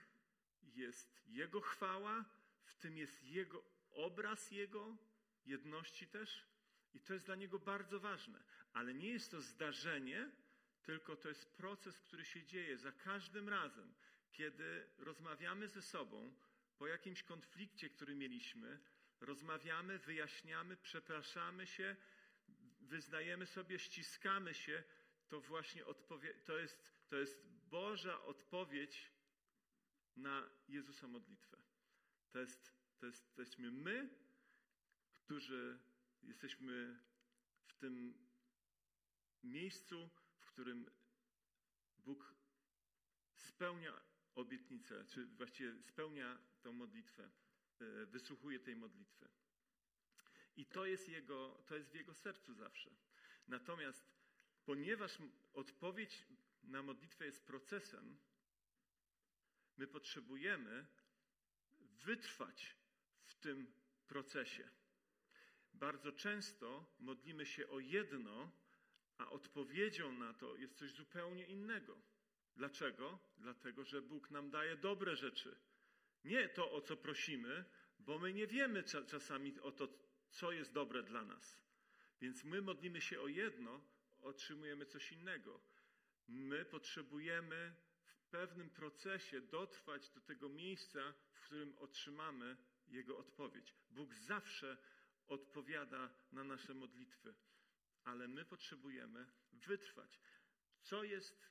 jest 0.63 1.23
Jego 1.27 1.61
chwała, 1.61 2.25
w 2.65 2.75
tym 2.75 2.99
jest 2.99 3.23
Jego 3.25 3.65
obraz 3.91 4.51
Jego 4.51 4.97
jedności 5.47 6.07
też 6.07 6.47
i 6.95 7.01
to 7.01 7.13
jest 7.13 7.27
dla 7.27 7.35
Niego 7.35 7.59
bardzo 7.59 8.01
ważne. 8.01 8.43
Ale 8.73 8.95
nie 8.95 9.09
jest 9.09 9.31
to 9.31 9.41
zdarzenie, 9.41 10.31
tylko 10.83 11.17
to 11.17 11.29
jest 11.29 11.57
proces, 11.57 11.99
który 11.99 12.25
się 12.25 12.45
dzieje 12.45 12.79
za 12.79 12.93
każdym 12.93 13.49
razem, 13.49 13.95
kiedy 14.33 14.87
rozmawiamy 14.99 15.69
ze 15.69 15.83
sobą 15.83 16.35
po 16.79 16.87
jakimś 16.87 17.23
konflikcie, 17.23 17.91
który 17.91 18.15
mieliśmy, 18.15 18.81
rozmawiamy, 19.21 19.99
wyjaśniamy, 19.99 20.77
przepraszamy 20.77 21.67
się, 21.67 21.97
wyznajemy 22.81 23.47
sobie, 23.47 23.79
ściskamy 23.79 24.55
się, 24.55 24.83
to 25.29 25.41
właśnie 25.41 25.85
odpowie- 25.85 26.35
to, 26.45 26.59
jest, 26.59 26.93
to 27.09 27.17
jest 27.17 27.47
Boża 27.71 28.23
odpowiedź 28.23 29.13
na 30.17 30.51
Jezusa 30.69 31.09
modlitwę. 31.09 31.57
To, 32.33 32.39
jest, 32.39 32.73
to, 32.99 33.07
jest, 33.07 33.35
to 33.35 33.43
jesteśmy 33.43 33.71
my, 33.71 34.09
którzy 35.13 35.79
jesteśmy 36.23 37.01
w 37.67 37.75
tym 37.75 38.15
miejscu, 39.43 40.11
w 40.41 40.47
którym 40.47 40.91
Bóg 41.99 42.35
spełnia 43.37 44.01
obietnicę, 44.35 45.05
czy 45.05 45.27
właściwie 45.27 45.83
spełnia 45.83 46.39
tę 46.63 46.73
modlitwę, 46.73 47.31
e, 47.81 48.07
wysłuchuje 48.07 48.61
tej 48.61 48.77
modlitwy. 48.77 49.29
I 50.57 50.67
to 50.67 50.87
jest, 50.87 51.09
jego, 51.09 51.65
to 51.67 51.77
jest 51.77 51.91
w 51.91 51.95
jego 51.95 52.15
sercu 52.15 52.55
zawsze. 52.55 52.91
Natomiast 53.49 54.21
ponieważ 54.65 55.19
odpowiedź 55.53 56.27
na 56.63 56.83
modlitwę 56.83 57.27
jest 57.27 57.47
procesem, 57.47 58.19
my 59.81 59.87
potrzebujemy 59.87 60.87
wytrwać 61.79 62.77
w 63.25 63.35
tym 63.35 63.73
procesie. 64.09 64.71
Bardzo 65.73 66.13
często 66.13 66.95
modlimy 66.99 67.47
się 67.47 67.69
o 67.69 67.81
jedno, 67.81 68.53
a 69.19 69.31
odpowiedzią 69.31 70.13
na 70.13 70.35
to 70.35 70.57
jest 70.57 70.79
coś 70.79 70.93
zupełnie 70.93 71.47
innego. 71.47 72.03
Dlaczego? 72.57 73.19
Dlatego, 73.37 73.85
że 73.85 74.03
Bóg 74.03 74.31
nam 74.31 74.51
daje 74.51 74.77
dobre 74.77 75.17
rzeczy. 75.17 75.61
Nie 76.25 76.49
to, 76.49 76.73
o 76.73 76.81
co 76.81 76.97
prosimy, 76.97 77.65
bo 77.99 78.19
my 78.19 78.33
nie 78.33 78.47
wiemy 78.47 78.83
czasami 78.83 79.61
o 79.61 79.73
to, 79.73 79.89
co 80.31 80.53
jest 80.53 80.73
dobre 80.73 81.03
dla 81.03 81.25
nas. 81.25 81.61
Więc 82.21 82.45
my 82.45 82.63
modlimy 82.63 83.01
się 83.01 83.21
o 83.21 83.29
jedno, 83.29 83.85
otrzymujemy 84.21 84.87
coś 84.87 85.13
innego. 85.13 85.61
My 86.29 86.65
potrzebujemy 86.65 87.75
pewnym 88.31 88.71
procesie 88.71 89.41
dotrwać 89.41 90.11
do 90.11 90.21
tego 90.21 90.49
miejsca, 90.49 91.15
w 91.33 91.41
którym 91.41 91.79
otrzymamy 91.79 92.57
Jego 92.89 93.19
odpowiedź. 93.19 93.75
Bóg 93.91 94.15
zawsze 94.15 94.77
odpowiada 95.29 96.11
na 96.33 96.45
nasze 96.45 96.75
modlitwy, 96.75 97.35
ale 98.05 98.29
my 98.29 98.45
potrzebujemy 98.45 99.27
wytrwać. 99.53 100.21
Co 100.83 101.05
jest, 101.05 101.51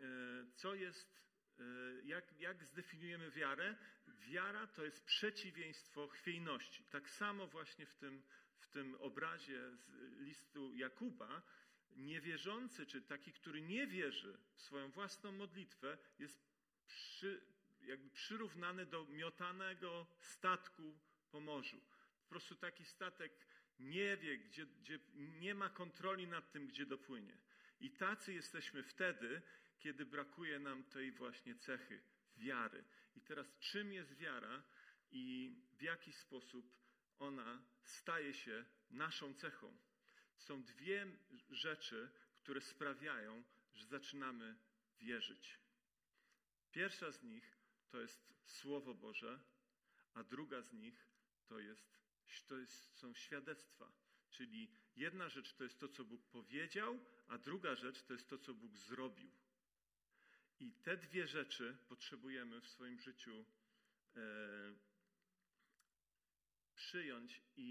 e, 0.00 0.46
co 0.56 0.74
jest 0.74 1.22
e, 1.58 1.62
jak, 2.04 2.40
jak 2.40 2.64
zdefiniujemy 2.64 3.30
wiarę? 3.30 3.76
Wiara 4.06 4.66
to 4.66 4.84
jest 4.84 5.04
przeciwieństwo 5.04 6.08
chwiejności. 6.08 6.84
Tak 6.84 7.10
samo 7.10 7.46
właśnie 7.46 7.86
w 7.86 7.94
tym, 7.94 8.22
w 8.58 8.68
tym 8.68 8.94
obrazie 8.94 9.76
z 9.76 9.90
listu 10.20 10.74
Jakuba, 10.74 11.42
niewierzący, 11.96 12.86
czy 12.86 13.02
taki, 13.02 13.32
który 13.32 13.62
nie 13.62 13.86
wierzy 13.86 14.38
w 14.54 14.62
swoją 14.62 14.90
własną 14.90 15.32
modlitwę, 15.32 15.98
jest 16.18 16.40
przy, 16.86 17.40
jakby 17.82 18.10
przyrównany 18.10 18.86
do 18.86 19.04
miotanego 19.04 20.06
statku 20.20 20.98
po 21.30 21.40
morzu 21.40 21.80
prostu 22.32 22.54
taki 22.54 22.84
statek 22.84 23.32
nie 23.78 24.16
wie, 24.16 24.38
gdzie, 24.38 24.66
gdzie 24.66 24.98
nie 25.14 25.54
ma 25.54 25.70
kontroli 25.70 26.26
nad 26.26 26.52
tym, 26.52 26.66
gdzie 26.66 26.86
dopłynie. 26.86 27.38
I 27.80 27.90
tacy 27.90 28.32
jesteśmy 28.32 28.82
wtedy, 28.82 29.42
kiedy 29.78 30.06
brakuje 30.06 30.58
nam 30.58 30.84
tej 30.84 31.12
właśnie 31.12 31.54
cechy 31.54 32.02
wiary. 32.36 32.84
I 33.16 33.20
teraz, 33.20 33.58
czym 33.58 33.92
jest 33.92 34.14
wiara 34.16 34.62
i 35.10 35.56
w 35.78 35.82
jaki 35.82 36.12
sposób 36.12 36.74
ona 37.18 37.62
staje 37.84 38.34
się 38.34 38.64
naszą 38.90 39.34
cechą? 39.34 39.76
Są 40.42 40.64
dwie 40.64 41.06
rzeczy, 41.50 42.10
które 42.36 42.60
sprawiają, 42.60 43.44
że 43.74 43.86
zaczynamy 43.86 44.58
wierzyć. 44.98 45.58
Pierwsza 46.72 47.12
z 47.12 47.22
nich 47.22 47.56
to 47.90 48.00
jest 48.00 48.32
Słowo 48.46 48.94
Boże, 48.94 49.40
a 50.14 50.22
druga 50.22 50.62
z 50.62 50.72
nich 50.72 51.06
to 51.46 51.58
jest 51.58 52.02
to 52.48 52.58
jest, 52.58 52.98
są 52.98 53.14
świadectwa. 53.14 53.92
Czyli 54.30 54.70
jedna 54.96 55.28
rzecz 55.28 55.54
to 55.54 55.64
jest 55.64 55.80
to, 55.80 55.88
co 55.88 56.04
Bóg 56.04 56.26
powiedział, 56.26 57.04
a 57.28 57.38
druga 57.38 57.74
rzecz 57.74 58.02
to 58.02 58.12
jest 58.12 58.28
to, 58.28 58.38
co 58.38 58.54
Bóg 58.54 58.76
zrobił. 58.76 59.30
I 60.60 60.72
te 60.72 60.96
dwie 60.96 61.28
rzeczy 61.28 61.76
potrzebujemy 61.88 62.60
w 62.60 62.68
swoim 62.68 63.00
życiu 63.00 63.44
e, 64.16 64.20
przyjąć 66.82 67.42
i, 67.56 67.70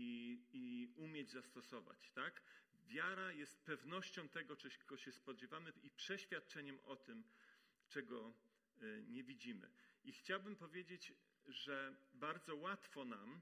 i 0.51 0.93
umieć 0.95 1.31
zastosować. 1.31 2.11
Tak? 2.11 2.41
Wiara 2.87 3.31
jest 3.31 3.65
pewnością 3.65 4.29
tego, 4.29 4.55
czego 4.55 4.97
się 4.97 5.11
spodziewamy 5.11 5.73
i 5.83 5.89
przeświadczeniem 5.89 6.79
o 6.79 6.95
tym, 6.95 7.23
czego 7.89 8.33
e, 8.81 9.03
nie 9.03 9.23
widzimy. 9.23 9.71
I 10.03 10.11
chciałbym 10.13 10.55
powiedzieć, 10.55 11.13
że 11.47 11.95
bardzo 12.13 12.55
łatwo 12.55 13.05
nam 13.05 13.41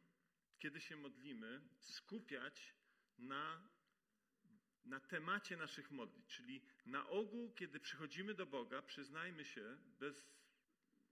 kiedy 0.60 0.82
się 0.82 0.95
modlimy, 0.95 1.62
skupiać 1.79 2.75
na, 3.17 3.69
na 4.86 4.99
temacie 4.99 5.58
naszych 5.58 5.91
modlitw. 5.91 6.27
Czyli 6.27 6.62
na 6.86 7.10
ogół, 7.10 7.53
kiedy 7.53 7.79
przychodzimy 7.79 8.34
do 8.34 8.45
Boga, 8.45 8.82
przyznajmy 8.82 9.45
się 9.45 9.77
bez 9.99 10.32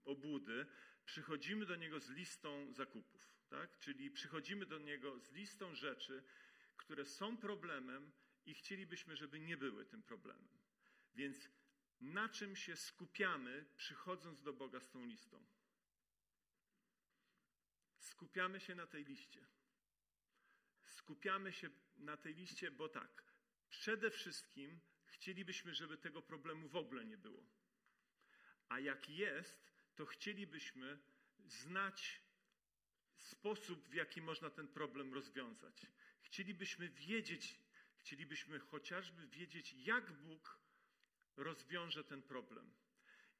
obłudy, 0.04 0.66
przychodzimy 1.04 1.66
do 1.66 1.76
Niego 1.76 2.00
z 2.00 2.10
listą 2.10 2.72
zakupów. 2.72 3.37
Tak? 3.50 3.78
Czyli 3.78 4.10
przychodzimy 4.10 4.66
do 4.66 4.78
Niego 4.78 5.18
z 5.18 5.32
listą 5.32 5.74
rzeczy, 5.74 6.24
które 6.76 7.06
są 7.06 7.36
problemem 7.36 8.12
i 8.46 8.54
chcielibyśmy, 8.54 9.16
żeby 9.16 9.40
nie 9.40 9.56
były 9.56 9.84
tym 9.84 10.02
problemem. 10.02 10.58
Więc 11.14 11.50
na 12.00 12.28
czym 12.28 12.56
się 12.56 12.76
skupiamy, 12.76 13.64
przychodząc 13.76 14.42
do 14.42 14.52
Boga 14.52 14.80
z 14.80 14.90
tą 14.90 15.04
listą? 15.04 15.46
skupiamy 18.18 18.60
się 18.60 18.74
na 18.74 18.86
tej 18.86 19.04
liście. 19.04 19.46
Skupiamy 20.86 21.52
się 21.52 21.70
na 21.96 22.16
tej 22.16 22.34
liście, 22.34 22.70
bo 22.70 22.88
tak, 22.88 23.24
przede 23.68 24.10
wszystkim 24.10 24.80
chcielibyśmy, 25.06 25.74
żeby 25.74 25.96
tego 25.96 26.22
problemu 26.22 26.68
w 26.68 26.76
ogóle 26.76 27.04
nie 27.04 27.18
było. 27.18 27.46
A 28.68 28.80
jak 28.80 29.08
jest, 29.08 29.72
to 29.94 30.06
chcielibyśmy 30.06 30.98
znać 31.44 32.20
sposób, 33.22 33.88
w 33.88 33.94
jaki 33.94 34.22
można 34.22 34.50
ten 34.50 34.68
problem 34.68 35.14
rozwiązać. 35.14 35.86
Chcielibyśmy 36.20 36.88
wiedzieć, 36.88 37.60
chcielibyśmy 37.98 38.58
chociażby 38.58 39.26
wiedzieć, 39.26 39.72
jak 39.72 40.12
Bóg 40.12 40.58
rozwiąże 41.36 42.04
ten 42.04 42.22
problem. 42.22 42.70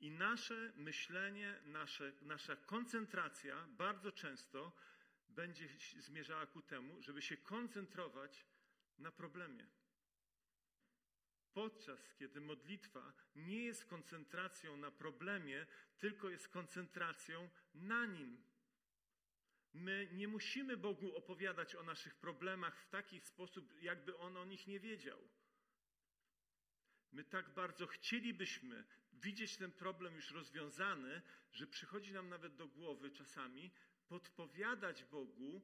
I 0.00 0.10
nasze 0.10 0.72
myślenie, 0.76 1.60
nasze, 1.64 2.12
nasza 2.22 2.56
koncentracja 2.56 3.66
bardzo 3.68 4.12
często 4.12 4.72
będzie 5.28 5.68
zmierzała 5.98 6.46
ku 6.46 6.62
temu, 6.62 7.02
żeby 7.02 7.22
się 7.22 7.36
koncentrować 7.36 8.46
na 8.98 9.12
problemie. 9.12 9.66
Podczas 11.52 12.14
kiedy 12.14 12.40
modlitwa 12.40 13.12
nie 13.36 13.64
jest 13.64 13.84
koncentracją 13.84 14.76
na 14.76 14.90
problemie, 14.90 15.66
tylko 15.98 16.30
jest 16.30 16.48
koncentracją 16.48 17.50
na 17.74 18.06
nim. 18.06 18.42
My 19.74 20.08
nie 20.12 20.28
musimy 20.28 20.76
Bogu 20.76 21.16
opowiadać 21.16 21.74
o 21.74 21.82
naszych 21.82 22.14
problemach 22.14 22.78
w 22.80 22.88
taki 22.88 23.20
sposób, 23.20 23.82
jakby 23.82 24.18
On 24.18 24.36
o 24.36 24.44
nich 24.44 24.66
nie 24.66 24.80
wiedział. 24.80 25.28
My 27.12 27.24
tak 27.24 27.54
bardzo 27.54 27.86
chcielibyśmy 27.86 28.84
widzieć 29.12 29.56
ten 29.56 29.72
problem 29.72 30.14
już 30.14 30.30
rozwiązany, 30.30 31.22
że 31.52 31.66
przychodzi 31.66 32.12
nam 32.12 32.28
nawet 32.28 32.56
do 32.56 32.68
głowy 32.68 33.10
czasami 33.10 33.70
podpowiadać 34.08 35.04
Bogu, 35.04 35.62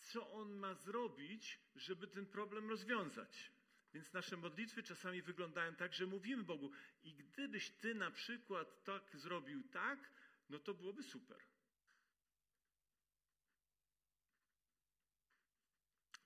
co 0.00 0.32
On 0.32 0.52
ma 0.52 0.74
zrobić, 0.74 1.60
żeby 1.76 2.06
ten 2.06 2.26
problem 2.26 2.70
rozwiązać. 2.70 3.52
Więc 3.94 4.12
nasze 4.12 4.36
modlitwy 4.36 4.82
czasami 4.82 5.22
wyglądają 5.22 5.74
tak, 5.74 5.94
że 5.94 6.06
mówimy 6.06 6.42
Bogu, 6.42 6.70
i 7.02 7.14
gdybyś 7.14 7.70
Ty 7.70 7.94
na 7.94 8.10
przykład 8.10 8.84
tak 8.84 9.16
zrobił 9.16 9.62
tak, 9.68 10.10
no 10.48 10.58
to 10.58 10.74
byłoby 10.74 11.02
super. 11.02 11.51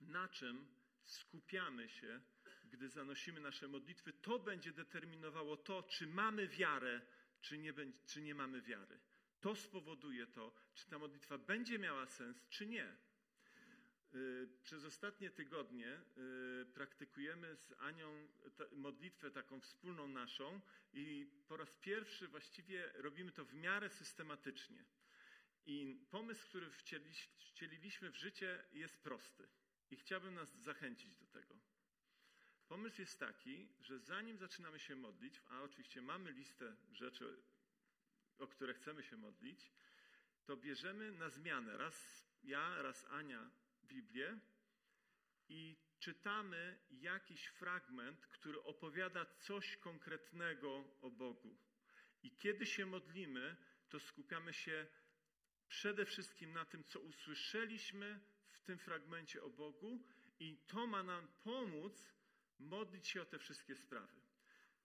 Na 0.07 0.29
czym 0.29 0.67
skupiamy 1.05 1.89
się, 1.89 2.21
gdy 2.65 2.89
zanosimy 2.89 3.41
nasze 3.41 3.69
modlitwy, 3.69 4.13
to 4.13 4.39
będzie 4.39 4.73
determinowało 4.73 5.57
to, 5.57 5.83
czy 5.83 6.07
mamy 6.07 6.49
wiarę, 6.49 7.01
czy 7.41 7.59
nie, 7.59 7.75
czy 8.07 8.23
nie 8.23 8.35
mamy 8.35 8.63
wiary. 8.63 9.01
To 9.41 9.57
spowoduje 9.57 10.27
to, 10.27 10.55
czy 10.75 10.87
ta 10.87 10.99
modlitwa 10.99 11.39
będzie 11.39 11.79
miała 11.79 12.07
sens, 12.07 12.49
czy 12.49 12.67
nie. 12.67 12.97
Y, 14.15 14.49
przez 14.63 14.85
ostatnie 14.85 15.31
tygodnie 15.31 16.01
y, 16.63 16.67
praktykujemy 16.75 17.57
z 17.57 17.73
Anią 17.73 18.29
modlitwę 18.73 19.31
taką 19.31 19.61
wspólną 19.61 20.09
naszą 20.09 20.61
i 20.93 21.31
po 21.49 21.57
raz 21.57 21.73
pierwszy 21.73 22.29
właściwie 22.29 22.93
robimy 22.95 23.33
to 23.33 23.45
w 23.45 23.55
miarę 23.55 23.91
systematycznie. 23.91 24.85
I 25.67 26.07
pomysł, 26.11 26.47
który 26.49 26.71
wcieliliśmy 27.39 28.11
w 28.11 28.17
życie 28.17 28.65
jest 28.73 29.03
prosty 29.03 29.49
i 29.91 29.97
chciałbym 29.97 30.35
nas 30.35 30.57
zachęcić 30.57 31.17
do 31.17 31.27
tego. 31.27 31.59
Pomysł 32.69 33.01
jest 33.01 33.21
taki, 33.21 33.69
że 33.81 33.99
zanim 33.99 34.39
zaczynamy 34.39 34.79
się 34.79 34.97
modlić, 34.97 35.43
a 35.49 35.63
oczywiście 35.63 36.03
mamy 36.03 36.33
listę 36.33 36.77
rzeczy, 36.93 37.43
o 38.39 38.47
które 38.47 38.75
chcemy 38.75 39.03
się 39.03 39.17
modlić, 39.17 39.73
to 40.45 40.57
bierzemy 40.57 41.13
na 41.13 41.31
zmianę 41.31 41.77
raz 41.77 42.27
ja, 42.43 42.83
raz 42.83 43.05
Ania 43.05 43.51
Biblię 43.85 44.41
i 45.49 45.77
czytamy 45.99 46.79
jakiś 46.91 47.47
fragment, 47.47 48.27
który 48.27 48.63
opowiada 48.63 49.27
coś 49.41 49.77
konkretnego 49.77 50.99
o 51.01 51.11
Bogu. 51.11 51.57
I 52.23 52.37
kiedy 52.37 52.67
się 52.67 52.87
modlimy, 52.87 53.57
to 53.89 54.01
skupiamy 54.01 54.53
się 54.55 54.87
przede 55.69 56.07
wszystkim 56.07 56.53
na 56.53 56.65
tym, 56.65 56.85
co 56.85 57.01
usłyszeliśmy 57.01 58.21
tym 58.67 58.79
fragmencie 58.79 59.43
o 59.43 59.51
Bogu, 59.51 60.05
i 60.41 60.57
to 60.67 60.87
ma 60.87 61.03
nam 61.03 61.29
pomóc 61.45 62.15
modlić 62.59 63.09
się 63.09 63.23
o 63.23 63.25
te 63.27 63.39
wszystkie 63.39 63.77
sprawy. 63.77 64.21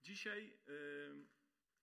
Dzisiaj 0.02 0.58
y, 0.68 1.26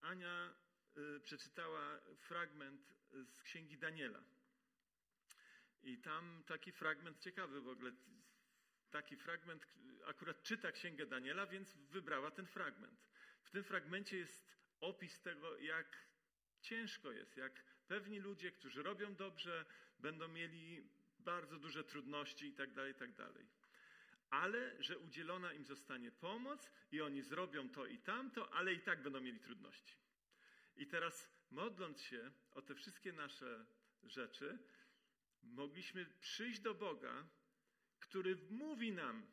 Ania 0.02 0.54
y, 0.98 1.20
przeczytała 1.20 2.00
fragment 2.20 2.82
z 3.12 3.42
księgi 3.42 3.78
Daniela. 3.78 4.24
I 5.84 5.98
tam 5.98 6.44
taki 6.48 6.72
fragment 6.72 7.20
ciekawy 7.20 7.62
w 7.62 7.68
ogóle. 7.68 7.92
Taki 8.92 9.18
fragment, 9.18 9.68
akurat 10.06 10.44
czyta 10.44 10.72
księgę 10.72 11.06
Daniela, 11.06 11.48
więc 11.48 11.76
wybrała 11.76 12.32
ten 12.32 12.46
fragment. 12.48 13.08
W 13.44 13.50
tym 13.50 13.64
fragmencie 13.64 14.18
jest 14.18 14.46
opis 14.80 15.22
tego, 15.22 15.58
jak 15.58 16.08
ciężko 16.62 17.12
jest, 17.12 17.38
jak 17.38 17.64
pewni 17.88 18.20
ludzie, 18.20 18.52
którzy 18.52 18.84
robią 18.84 19.16
dobrze, 19.16 19.66
będą 20.00 20.28
mieli 20.28 20.90
bardzo 21.20 21.60
duże 21.60 21.84
trudności 21.84 22.48
i 22.48 22.54
tak 22.54 22.74
dalej, 22.74 22.96
tak 22.96 23.16
dalej 23.16 23.48
ale 24.30 24.84
że 24.84 25.00
udzielona 25.00 25.54
im 25.54 25.66
zostanie 25.66 26.12
pomoc 26.12 26.72
i 26.92 27.02
oni 27.02 27.22
zrobią 27.22 27.70
to 27.70 27.86
i 27.86 27.98
tamto, 27.98 28.54
ale 28.54 28.74
i 28.74 28.80
tak 28.80 29.04
będą 29.04 29.22
mieli 29.22 29.40
trudności. 29.40 29.96
I 30.76 30.88
teraz, 30.88 31.30
modląc 31.52 32.02
się 32.02 32.32
o 32.52 32.62
te 32.62 32.76
wszystkie 32.76 33.14
nasze 33.14 33.66
rzeczy, 34.04 34.60
mogliśmy 35.44 36.06
przyjść 36.06 36.60
do 36.60 36.76
Boga, 36.76 37.28
który 38.00 38.38
mówi 38.50 38.92
nam, 38.92 39.28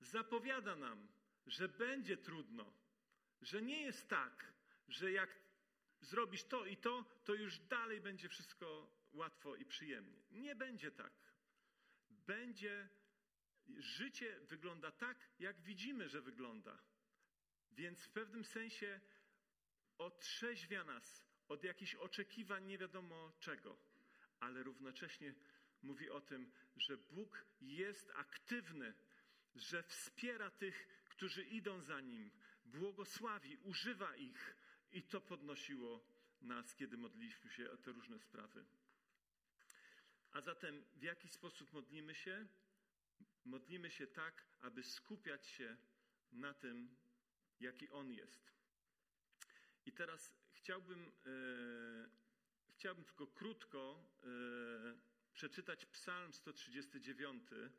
zapowiada 0.00 0.76
nam, 0.76 1.08
że 1.46 1.68
będzie 1.68 2.16
trudno, 2.16 2.72
że 3.42 3.62
nie 3.62 3.82
jest 3.82 4.08
tak, 4.08 4.52
że 4.88 5.12
jak 5.12 5.38
zrobisz 6.00 6.44
to 6.44 6.66
i 6.66 6.76
to, 6.76 7.04
to 7.24 7.34
już 7.34 7.58
dalej 7.58 8.00
będzie 8.00 8.28
wszystko 8.28 8.97
łatwo 9.18 9.56
i 9.56 9.64
przyjemnie. 9.64 10.22
Nie 10.30 10.54
będzie 10.56 10.90
tak. 10.90 11.12
Będzie 12.10 12.88
życie 13.76 14.40
wygląda 14.40 14.92
tak, 14.92 15.18
jak 15.38 15.60
widzimy, 15.60 16.08
że 16.08 16.22
wygląda. 16.22 16.78
Więc 17.70 18.04
w 18.04 18.10
pewnym 18.10 18.44
sensie 18.44 19.00
otrzeźwia 19.98 20.84
nas 20.84 21.24
od 21.48 21.64
jakichś 21.64 21.94
oczekiwań 21.94 22.66
nie 22.66 22.78
wiadomo 22.78 23.32
czego, 23.40 23.78
ale 24.40 24.62
równocześnie 24.62 25.34
mówi 25.82 26.10
o 26.10 26.20
tym, 26.20 26.52
że 26.76 26.96
Bóg 26.96 27.44
jest 27.60 28.10
aktywny, 28.14 28.94
że 29.54 29.82
wspiera 29.82 30.50
tych, 30.50 31.04
którzy 31.08 31.44
idą 31.44 31.80
za 31.80 32.00
Nim, 32.00 32.30
błogosławi, 32.64 33.56
używa 33.56 34.16
ich 34.16 34.56
i 34.92 35.02
to 35.02 35.20
podnosiło 35.20 36.04
nas, 36.40 36.74
kiedy 36.74 36.96
modliliśmy 36.96 37.50
się 37.50 37.70
o 37.70 37.76
te 37.76 37.92
różne 37.92 38.18
sprawy. 38.18 38.64
A 40.38 40.40
zatem 40.40 40.84
w 40.96 41.02
jaki 41.02 41.28
sposób 41.28 41.72
modlimy 41.72 42.14
się? 42.14 42.46
modlimy 43.44 43.90
się 43.90 44.06
tak, 44.06 44.44
aby 44.60 44.82
skupiać 44.82 45.46
się 45.46 45.76
na 46.32 46.54
tym, 46.54 46.96
jaki 47.60 47.90
On 47.90 48.12
jest. 48.12 48.52
I 49.86 49.92
teraz 49.92 50.32
chciałbym, 50.52 51.12
e, 51.26 52.10
chciałbym 52.72 53.04
tylko 53.04 53.26
krótko 53.26 54.04
e, 54.22 54.28
przeczytać 55.32 55.86
Psalm 55.86 56.32
139. 56.32 57.42
E, 57.52 57.70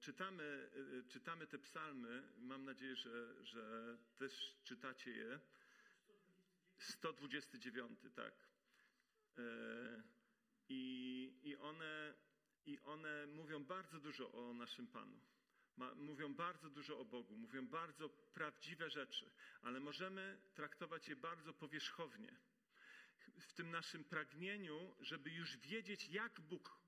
czytamy, 0.00 0.70
czytamy 1.08 1.46
te 1.46 1.58
psalmy, 1.58 2.22
mam 2.38 2.64
nadzieję, 2.64 2.96
że, 2.96 3.44
że 3.44 3.96
też 4.16 4.56
czytacie 4.64 5.10
je. 5.10 5.40
129, 6.78 8.00
tak. 8.14 8.34
I, 10.72 11.32
I 11.42 11.56
one 11.56 12.14
i 12.66 12.80
one 12.80 13.26
mówią 13.26 13.64
bardzo 13.64 14.00
dużo 14.00 14.32
o 14.32 14.54
naszym 14.54 14.86
Panu. 14.86 15.20
Ma, 15.76 15.94
mówią 15.94 16.34
bardzo 16.34 16.70
dużo 16.70 16.98
o 16.98 17.04
Bogu, 17.04 17.36
mówią 17.36 17.66
bardzo 17.66 18.08
prawdziwe 18.08 18.90
rzeczy, 18.90 19.30
ale 19.62 19.80
możemy 19.80 20.40
traktować 20.54 21.08
je 21.08 21.16
bardzo 21.16 21.52
powierzchownie. 21.54 22.36
W 23.40 23.52
tym 23.52 23.70
naszym 23.70 24.04
pragnieniu, 24.04 24.94
żeby 25.00 25.30
już 25.30 25.56
wiedzieć, 25.56 26.08
jak 26.08 26.40
Bóg 26.40 26.78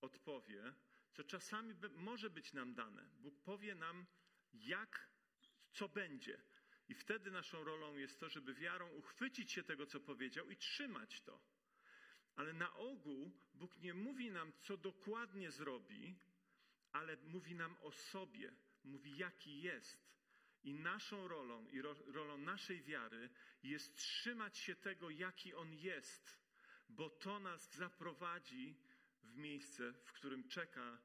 odpowie, 0.00 0.74
co 1.12 1.24
czasami 1.24 1.74
może 1.96 2.30
być 2.30 2.52
nam 2.52 2.74
dane. 2.74 3.10
Bóg 3.18 3.40
powie 3.40 3.74
nam, 3.74 4.06
jak, 4.52 5.08
co 5.72 5.88
będzie. 5.88 6.42
I 6.88 6.94
wtedy 6.94 7.30
naszą 7.30 7.64
rolą 7.64 7.96
jest 7.96 8.20
to, 8.20 8.28
żeby 8.28 8.54
wiarą 8.54 8.90
uchwycić 8.90 9.52
się 9.52 9.62
tego, 9.62 9.86
co 9.86 10.00
powiedział 10.00 10.50
i 10.50 10.56
trzymać 10.56 11.20
to. 11.20 11.53
Ale 12.36 12.52
na 12.52 12.74
ogół 12.74 13.32
Bóg 13.54 13.76
nie 13.80 13.94
mówi 13.94 14.30
nam, 14.30 14.52
co 14.60 14.76
dokładnie 14.76 15.50
zrobi, 15.50 16.14
ale 16.92 17.16
mówi 17.16 17.54
nam 17.54 17.76
o 17.82 17.92
sobie, 17.92 18.52
mówi, 18.84 19.16
jaki 19.16 19.62
jest. 19.62 20.14
I 20.62 20.74
naszą 20.74 21.28
rolą 21.28 21.68
i 21.68 21.82
ro, 21.82 21.94
rolą 22.06 22.38
naszej 22.38 22.82
wiary 22.82 23.30
jest 23.62 23.96
trzymać 23.96 24.58
się 24.58 24.76
tego, 24.76 25.10
jaki 25.10 25.54
On 25.54 25.74
jest, 25.74 26.38
bo 26.88 27.10
to 27.10 27.40
nas 27.40 27.74
zaprowadzi 27.74 28.76
w 29.22 29.36
miejsce, 29.36 29.92
w 29.92 30.12
którym 30.12 30.48
czeka 30.48 30.98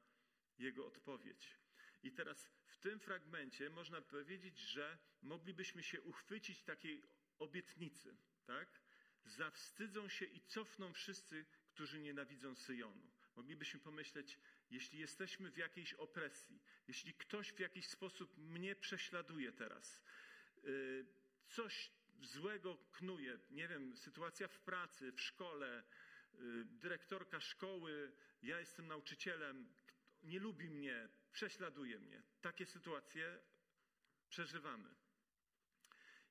Jego 0.58 0.86
odpowiedź. 0.86 1.58
I 2.02 2.12
teraz 2.12 2.50
w 2.64 2.78
tym 2.78 3.00
fragmencie 3.00 3.70
można 3.70 4.02
powiedzieć, 4.02 4.58
że 4.58 4.98
moglibyśmy 5.22 5.82
się 5.82 6.02
uchwycić 6.02 6.62
takiej 6.62 7.02
obietnicy, 7.38 8.16
tak? 8.46 8.80
Zawstydzą 9.24 10.08
się 10.08 10.24
i 10.24 10.40
cofną 10.40 10.92
wszyscy, 10.92 11.46
którzy 11.68 12.00
nienawidzą 12.00 12.54
Syjonu. 12.56 13.10
Moglibyśmy 13.36 13.80
pomyśleć, 13.80 14.38
jeśli 14.70 14.98
jesteśmy 14.98 15.50
w 15.50 15.56
jakiejś 15.56 15.94
opresji, 15.94 16.60
jeśli 16.88 17.14
ktoś 17.14 17.52
w 17.52 17.58
jakiś 17.58 17.86
sposób 17.86 18.38
mnie 18.38 18.76
prześladuje 18.76 19.52
teraz, 19.52 20.00
yy, 20.62 21.06
coś 21.48 21.90
złego 22.22 22.78
knuje, 22.92 23.38
nie 23.50 23.68
wiem, 23.68 23.96
sytuacja 23.96 24.48
w 24.48 24.60
pracy, 24.60 25.12
w 25.12 25.20
szkole, 25.20 25.84
yy, 26.32 26.64
dyrektorka 26.64 27.40
szkoły, 27.40 28.12
ja 28.42 28.60
jestem 28.60 28.86
nauczycielem, 28.86 29.74
nie 30.22 30.38
lubi 30.38 30.70
mnie, 30.70 31.08
prześladuje 31.32 31.98
mnie. 31.98 32.22
Takie 32.40 32.66
sytuacje 32.66 33.40
przeżywamy. 34.28 34.94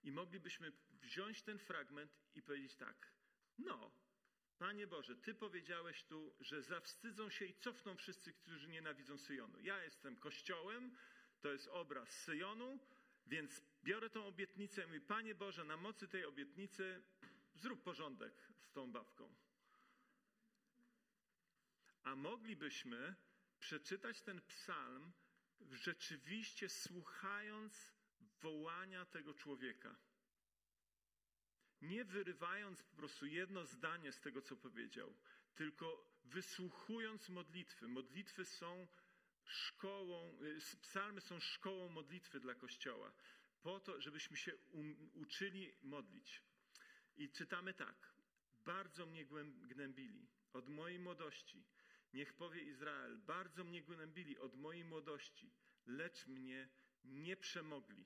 I 0.04 0.12
moglibyśmy 0.12 0.72
wziąć 0.90 1.42
ten 1.42 1.60
fragment 1.60 2.12
i 2.40 2.42
powiedzieć 2.42 2.76
tak: 2.76 3.12
No, 3.58 3.92
Panie 4.58 4.88
Boże, 4.88 5.16
Ty 5.16 5.36
powiedziałeś 5.36 6.04
tu, 6.04 6.36
że 6.40 6.62
zawstydzą 6.62 7.30
się 7.30 7.46
i 7.46 7.54
cofną 7.54 7.96
wszyscy, 7.96 8.34
którzy 8.34 8.68
nienawidzą 8.68 9.18
Syjonu. 9.18 9.60
Ja 9.60 9.84
jestem 9.84 10.16
kościołem, 10.16 10.98
to 11.42 11.52
jest 11.52 11.68
obraz 11.68 12.10
Syjonu, 12.10 12.80
więc 13.26 13.62
biorę 13.84 14.10
tą 14.10 14.26
obietnicę 14.26 14.84
i 14.84 14.86
mówię: 14.86 15.02
Panie 15.02 15.36
Boże, 15.36 15.64
na 15.64 15.78
mocy 15.78 16.08
tej 16.08 16.26
obietnicy 16.26 17.04
zrób 17.56 17.84
porządek 17.84 18.50
z 18.62 18.72
tą 18.72 18.92
babką. 18.92 19.36
A 22.04 22.16
moglibyśmy 22.16 23.16
przeczytać 23.60 24.22
ten 24.22 24.42
psalm 24.42 25.12
rzeczywiście 25.72 26.70
słuchając 26.70 27.94
wołania 28.42 29.06
tego 29.06 29.34
człowieka. 29.34 29.96
Nie 31.82 32.06
wyrywając 32.06 32.84
po 32.84 32.96
prostu 32.96 33.26
jedno 33.26 33.66
zdanie 33.66 34.12
z 34.12 34.20
tego, 34.20 34.42
co 34.42 34.56
powiedział, 34.56 35.14
tylko 35.56 36.10
wysłuchując 36.24 37.30
modlitwy. 37.30 37.88
Modlitwy 37.88 38.46
są 38.46 38.88
szkołą, 39.46 40.38
y, 40.42 40.78
psalmy 40.82 41.22
są 41.22 41.40
szkołą 41.40 41.90
modlitwy 41.90 42.40
dla 42.40 42.56
Kościoła, 42.56 43.14
po 43.62 43.80
to, 43.80 44.02
żebyśmy 44.02 44.38
się 44.38 44.56
um, 44.56 45.10
uczyli 45.14 45.74
modlić. 45.82 46.44
I 47.18 47.30
czytamy 47.30 47.74
tak. 47.74 48.14
Bardzo 48.66 49.06
mnie 49.06 49.26
gnębili 49.62 50.28
od 50.54 50.70
mojej 50.70 51.00
młodości. 51.00 51.64
Niech 52.14 52.34
powie 52.34 52.62
Izrael, 52.62 53.18
bardzo 53.18 53.64
mnie 53.64 53.82
gnębili 53.84 54.38
od 54.38 54.56
mojej 54.56 54.86
młodości, 54.86 55.52
lecz 55.86 56.28
mnie 56.28 56.70
nie 57.04 57.38
przemogli. 57.38 58.06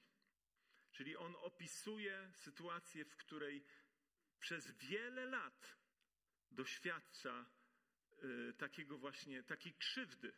Czyli 0.94 1.18
on 1.18 1.36
opisuje 1.36 2.32
sytuację, 2.34 3.06
w 3.06 3.16
której 3.16 3.66
przez 4.40 4.72
wiele 4.72 5.26
lat 5.26 5.78
doświadcza 6.52 7.46
y, 8.24 8.54
takiego 8.54 8.98
właśnie, 8.98 9.44
takiej 9.44 9.74
krzywdy. 9.74 10.34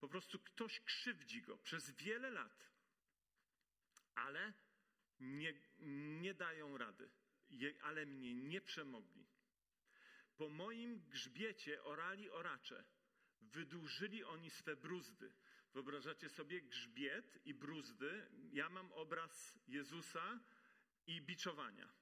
Po 0.00 0.08
prostu 0.08 0.38
ktoś 0.38 0.80
krzywdzi 0.80 1.42
go 1.42 1.58
przez 1.58 1.90
wiele 1.90 2.30
lat, 2.30 2.70
ale 4.14 4.52
nie, 5.20 5.54
nie 6.20 6.34
dają 6.34 6.78
rady, 6.78 7.10
ale 7.80 8.06
mnie 8.06 8.34
nie 8.34 8.60
przemogli. 8.60 9.26
Po 10.36 10.48
moim 10.48 11.00
grzbiecie 11.08 11.82
orali 11.82 12.30
oracze, 12.30 12.84
wydłużyli 13.40 14.24
oni 14.24 14.50
swe 14.50 14.76
bruzdy. 14.76 15.32
Wyobrażacie 15.78 16.28
sobie 16.28 16.62
grzbiet 16.62 17.38
i 17.44 17.54
bruzdy? 17.54 18.26
Ja 18.52 18.68
mam 18.68 18.92
obraz 18.92 19.58
Jezusa 19.68 20.40
i 21.06 21.20
biczowania. 21.20 21.92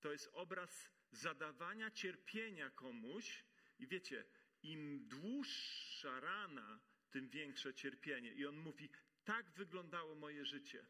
To 0.00 0.12
jest 0.12 0.30
obraz 0.32 0.90
zadawania 1.12 1.90
cierpienia 1.90 2.70
komuś 2.70 3.44
i 3.78 3.86
wiecie, 3.86 4.24
im 4.62 5.08
dłuższa 5.08 6.20
rana, 6.20 6.80
tym 7.10 7.28
większe 7.28 7.74
cierpienie. 7.74 8.32
I 8.32 8.46
on 8.46 8.56
mówi: 8.56 8.90
Tak 9.24 9.50
wyglądało 9.50 10.14
moje 10.14 10.44
życie. 10.44 10.86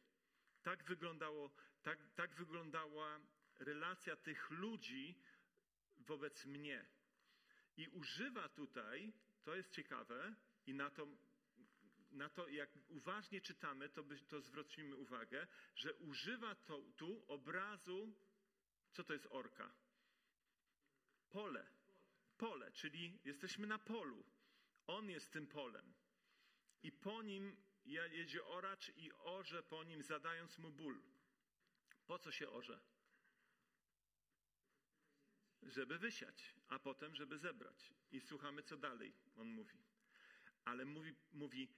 Tak, 0.63 0.85
wyglądało, 0.85 1.55
tak, 1.83 1.99
tak 2.15 2.35
wyglądała 2.35 3.21
relacja 3.59 4.17
tych 4.17 4.51
ludzi 4.51 5.23
wobec 5.97 6.47
mnie. 6.47 6.87
I 7.77 7.89
używa 7.89 8.49
tutaj, 8.49 9.13
to 9.43 9.57
jest 9.57 9.71
ciekawe, 9.71 10.35
i 10.67 10.75
na 10.75 10.91
to, 10.91 11.07
na 12.11 12.29
to 12.29 12.49
jak 12.49 12.71
uważnie 12.89 13.41
czytamy, 13.41 13.89
to, 13.89 14.03
by, 14.03 14.19
to 14.19 14.41
zwrócimy 14.41 14.97
uwagę, 14.97 15.47
że 15.77 15.95
używa 15.95 16.55
to, 16.55 16.83
tu 16.97 17.25
obrazu, 17.29 18.15
co 18.93 19.05
to 19.05 19.13
jest 19.13 19.27
orka? 19.31 19.75
Pole. 21.31 21.67
Pole, 22.37 22.73
czyli 22.73 23.19
jesteśmy 23.25 23.67
na 23.67 23.79
polu. 23.79 24.25
On 24.87 25.11
jest 25.11 25.33
tym 25.33 25.47
polem. 25.47 25.95
I 26.83 26.93
po 26.93 27.23
nim 27.23 27.57
jedzie 27.85 28.45
oracz 28.45 28.93
i 28.97 29.13
orze 29.13 29.63
po 29.63 29.85
nim, 29.85 30.03
zadając 30.03 30.59
mu 30.59 30.71
ból. 30.71 31.03
Po 32.07 32.19
co 32.19 32.33
się 32.33 32.51
orze? 32.51 32.81
Żeby 35.63 35.99
wysiać, 35.99 36.55
a 36.69 36.79
potem, 36.79 37.15
żeby 37.15 37.39
zebrać. 37.39 37.95
I 38.13 38.21
słuchamy, 38.21 38.63
co 38.63 38.77
dalej 38.77 39.13
on 39.37 39.49
mówi 39.49 39.94
ale 40.65 40.85
mówi, 40.85 41.15
mówi, 41.33 41.69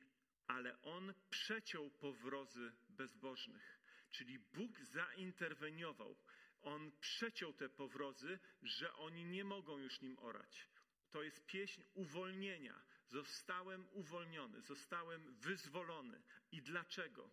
ale 0.46 0.82
on 0.82 1.14
przeciął 1.30 1.90
powrozy 1.90 2.72
bezbożnych. 2.88 3.80
Czyli 4.10 4.38
Bóg 4.38 4.80
zainterweniował. 4.80 6.16
On 6.62 6.92
przeciął 7.00 7.52
te 7.52 7.68
powrozy, 7.68 8.38
że 8.62 8.94
oni 8.94 9.24
nie 9.24 9.44
mogą 9.44 9.78
już 9.78 10.00
nim 10.00 10.18
orać. 10.18 10.68
To 11.10 11.22
jest 11.22 11.46
pieśń 11.46 11.82
uwolnienia. 11.94 12.82
Zostałem 13.06 13.88
uwolniony, 13.92 14.62
zostałem 14.62 15.34
wyzwolony. 15.34 16.22
I 16.52 16.62
dlaczego? 16.62 17.30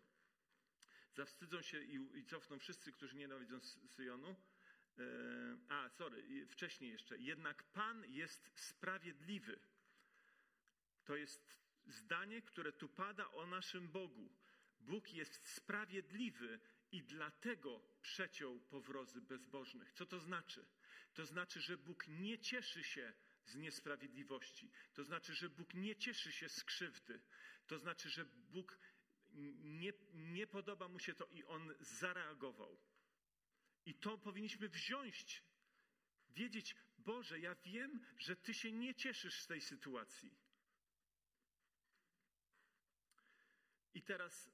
Zawstydzą 1.13 1.61
się 1.61 1.83
i, 1.83 2.17
i 2.17 2.25
cofną 2.25 2.59
wszyscy, 2.59 2.91
którzy 2.91 3.15
nienawidzą 3.15 3.59
Syjonu. 3.87 4.35
E, 4.97 5.03
a, 5.69 5.89
sorry, 5.89 6.47
wcześniej 6.47 6.91
jeszcze. 6.91 7.17
Jednak 7.17 7.63
Pan 7.63 8.05
jest 8.05 8.51
sprawiedliwy 8.55 9.59
to 11.05 11.15
jest 11.15 11.57
zdanie, 11.85 12.41
które 12.41 12.73
tu 12.73 12.89
pada 12.89 13.31
o 13.31 13.45
naszym 13.45 13.87
Bogu. 13.87 14.29
Bóg 14.79 15.13
jest 15.13 15.47
sprawiedliwy 15.47 16.59
i 16.91 17.03
dlatego 17.03 17.81
przeciął 18.01 18.59
powrozy 18.59 19.21
bezbożnych. 19.21 19.93
Co 19.93 20.05
to 20.05 20.19
znaczy? 20.19 20.65
To 21.13 21.25
znaczy, 21.25 21.61
że 21.61 21.77
Bóg 21.77 22.07
nie 22.07 22.39
cieszy 22.39 22.83
się 22.83 23.13
z 23.45 23.55
niesprawiedliwości. 23.55 24.71
To 24.93 25.03
znaczy, 25.03 25.35
że 25.35 25.49
Bóg 25.49 25.73
nie 25.73 25.95
cieszy 25.95 26.31
się 26.31 26.49
z 26.49 26.63
krzywdy. 26.63 27.21
To 27.67 27.79
znaczy, 27.79 28.09
że 28.09 28.25
Bóg 28.25 28.79
nie, 29.63 29.93
nie 30.13 30.47
podoba 30.47 30.87
mu 30.87 30.99
się 30.99 31.13
to 31.13 31.27
i 31.27 31.43
on 31.43 31.73
zareagował. 31.79 32.79
I 33.85 33.95
to 33.95 34.17
powinniśmy 34.17 34.69
wziąć, 34.69 35.43
wiedzieć, 36.29 36.75
Boże, 36.97 37.39
ja 37.39 37.55
wiem, 37.55 38.05
że 38.17 38.35
Ty 38.35 38.53
się 38.53 38.71
nie 38.71 38.95
cieszysz 38.95 39.41
z 39.41 39.47
tej 39.47 39.61
sytuacji. 39.61 40.42
I 43.93 44.01
teraz, 44.01 44.51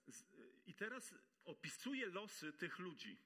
I 0.66 0.74
teraz 0.74 1.16
opisuje 1.46 2.06
losy 2.06 2.54
tych 2.54 2.80
ludzi, 2.80 3.18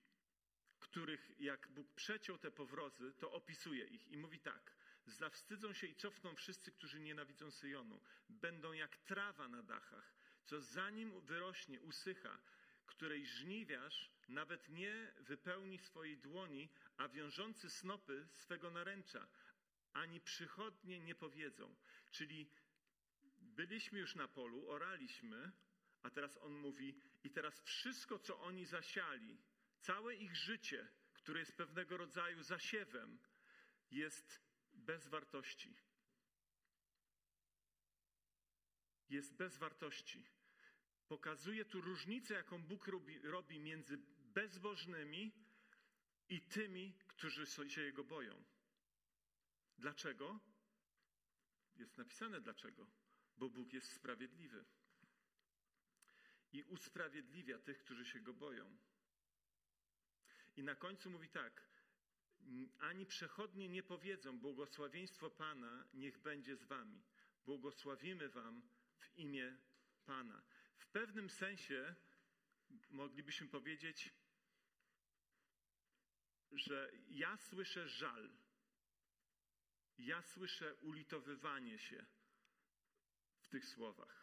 których 0.80 1.40
jak 1.40 1.68
Bóg 1.68 1.94
przeciął 1.94 2.38
te 2.38 2.52
powrozy, 2.52 3.14
to 3.14 3.32
opisuje 3.32 3.86
ich 3.86 4.08
i 4.08 4.18
mówi 4.18 4.40
tak. 4.40 4.74
Zawstydzą 5.06 5.74
się 5.74 5.88
i 5.88 5.96
cofną 5.96 6.36
wszyscy, 6.36 6.72
którzy 6.72 7.00
nienawidzą 7.00 7.52
Syjonu. 7.52 8.02
Będą 8.30 8.74
jak 8.74 8.98
trawa 8.98 9.48
na 9.48 9.64
dachach, 9.64 10.14
co 10.46 10.62
zanim 10.62 11.22
wyrośnie, 11.22 11.82
usycha, 11.82 12.40
której 12.86 13.26
żniwiarz 13.26 14.12
nawet 14.28 14.70
nie 14.70 15.14
wypełni 15.20 15.78
swojej 15.80 16.18
dłoni, 16.18 16.70
a 16.98 17.08
wiążący 17.08 17.70
snopy 17.70 18.28
swego 18.32 18.72
naręcza, 18.72 19.28
ani 19.94 20.22
przychodnie 20.22 21.00
nie 21.00 21.16
powiedzą. 21.16 21.76
Czyli 22.12 22.50
byliśmy 23.40 24.00
już 24.00 24.16
na 24.16 24.28
polu, 24.28 24.70
oraliśmy, 24.70 25.52
a 26.04 26.10
teraz 26.10 26.38
on 26.38 26.54
mówi, 26.54 27.00
i 27.24 27.30
teraz 27.30 27.62
wszystko, 27.62 28.20
co 28.20 28.40
oni 28.40 28.66
zasiali, 28.66 29.38
całe 29.80 30.16
ich 30.16 30.36
życie, 30.36 30.88
które 31.14 31.40
jest 31.40 31.58
pewnego 31.58 31.98
rodzaju 31.98 32.44
zasiewem, 32.44 33.20
jest 33.92 34.42
bez 34.74 35.08
wartości. 35.08 35.76
Jest 39.10 39.36
bez 39.36 39.58
wartości. 39.58 40.26
Pokazuje 41.08 41.66
tu 41.66 41.82
różnicę, 41.82 42.34
jaką 42.34 42.64
Bóg 42.64 42.88
robi, 42.88 43.20
robi 43.20 43.60
między 43.60 43.98
bezbożnymi 44.20 45.32
i 46.30 46.42
tymi, 46.42 46.94
którzy 47.08 47.46
się 47.46 47.82
Jego 47.82 48.04
boją. 48.04 48.44
Dlaczego? 49.78 50.40
Jest 51.76 51.98
napisane 51.98 52.42
dlaczego. 52.42 52.88
Bo 53.38 53.50
Bóg 53.50 53.74
jest 53.74 53.92
sprawiedliwy 53.94 54.66
i 56.54 56.64
usprawiedliwia 56.64 57.60
tych, 57.60 57.78
którzy 57.78 58.06
się 58.06 58.20
go 58.20 58.34
boją. 58.34 58.78
I 60.56 60.64
na 60.64 60.76
końcu 60.76 61.10
mówi 61.10 61.30
tak: 61.30 61.64
Ani 62.80 63.06
przechodnie 63.06 63.70
nie 63.70 63.84
powiedzą: 63.84 64.40
Błogosławieństwo 64.40 65.30
Pana 65.30 65.88
niech 65.94 66.18
będzie 66.18 66.56
z 66.56 66.64
wami. 66.64 67.04
Błogosławimy 67.46 68.30
wam 68.30 68.62
w 68.98 69.18
imię 69.18 69.58
Pana. 70.06 70.44
W 70.76 70.88
pewnym 70.88 71.30
sensie 71.30 71.96
moglibyśmy 72.90 73.48
powiedzieć, 73.48 74.14
że 76.52 76.92
ja 77.10 77.38
słyszę 77.38 77.90
żal. 77.90 78.30
Ja 79.98 80.22
słyszę 80.22 80.76
ulitowywanie 80.76 81.80
się 81.80 82.06
w 83.42 83.48
tych 83.48 83.66
słowach. 83.66 84.23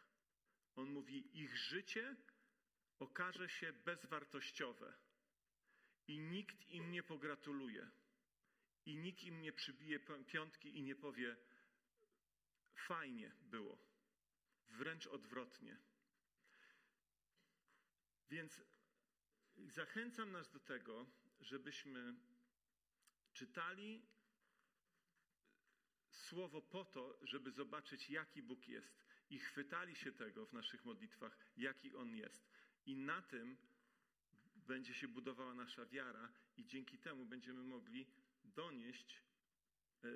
On 0.81 0.91
mówi: 0.91 1.43
Ich 1.43 1.57
życie 1.57 2.16
okaże 2.99 3.49
się 3.49 3.72
bezwartościowe 3.72 4.95
i 6.07 6.18
nikt 6.18 6.68
im 6.68 6.91
nie 6.91 7.03
pogratuluje, 7.03 7.91
i 8.87 8.97
nikt 8.97 9.22
im 9.22 9.43
nie 9.43 9.53
przybije 9.53 10.01
piątki 10.26 10.78
i 10.78 10.83
nie 10.83 10.97
powie: 10.97 11.37
Fajnie 12.74 13.33
było. 13.41 13.78
Wręcz 14.68 15.07
odwrotnie. 15.07 15.78
Więc 18.31 18.61
zachęcam 19.57 20.33
nas 20.33 20.51
do 20.51 20.61
tego, 20.61 21.07
żebyśmy 21.41 22.14
czytali 23.33 24.07
słowo 26.11 26.62
po 26.62 26.85
to, 26.85 27.18
żeby 27.22 27.51
zobaczyć, 27.51 28.11
jaki 28.11 28.43
Bóg 28.43 28.68
jest, 28.68 29.10
i 29.31 29.39
chwytali 29.39 29.97
się 29.97 30.12
tego 30.12 30.47
w 30.47 30.53
naszych 30.53 30.85
modlitwach, 30.85 31.37
jaki 31.57 31.95
On 31.95 32.14
jest. 32.14 32.51
I 32.87 32.97
na 32.97 33.22
tym 33.22 33.57
będzie 34.57 34.95
się 34.95 35.09
budowała 35.09 35.55
nasza 35.55 35.87
wiara, 35.87 36.33
i 36.57 36.66
dzięki 36.66 36.99
temu 36.99 37.24
będziemy 37.24 37.62
mogli 37.62 38.07
donieść, 38.45 39.22
e, 40.05 40.09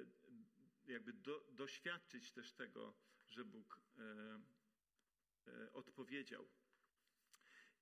jakby 0.86 1.12
do, 1.12 1.46
doświadczyć 1.52 2.30
też 2.30 2.52
tego, 2.52 2.94
że 3.28 3.44
Bóg 3.44 3.80
e, 3.98 4.02
e, 5.46 5.72
odpowiedział. 5.72 6.48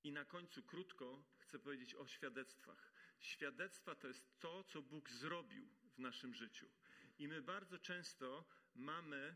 I 0.03 0.11
na 0.11 0.25
końcu 0.25 0.63
krótko 0.63 1.23
chcę 1.37 1.59
powiedzieć 1.59 1.95
o 1.95 2.07
świadectwach. 2.07 2.93
Świadectwa 3.19 3.95
to 3.95 4.07
jest 4.07 4.39
to, 4.39 4.63
co 4.63 4.81
Bóg 4.81 5.09
zrobił 5.09 5.67
w 5.95 5.99
naszym 5.99 6.33
życiu. 6.33 6.69
I 7.19 7.27
my 7.27 7.41
bardzo 7.41 7.79
często 7.79 8.45
mamy, 8.75 9.35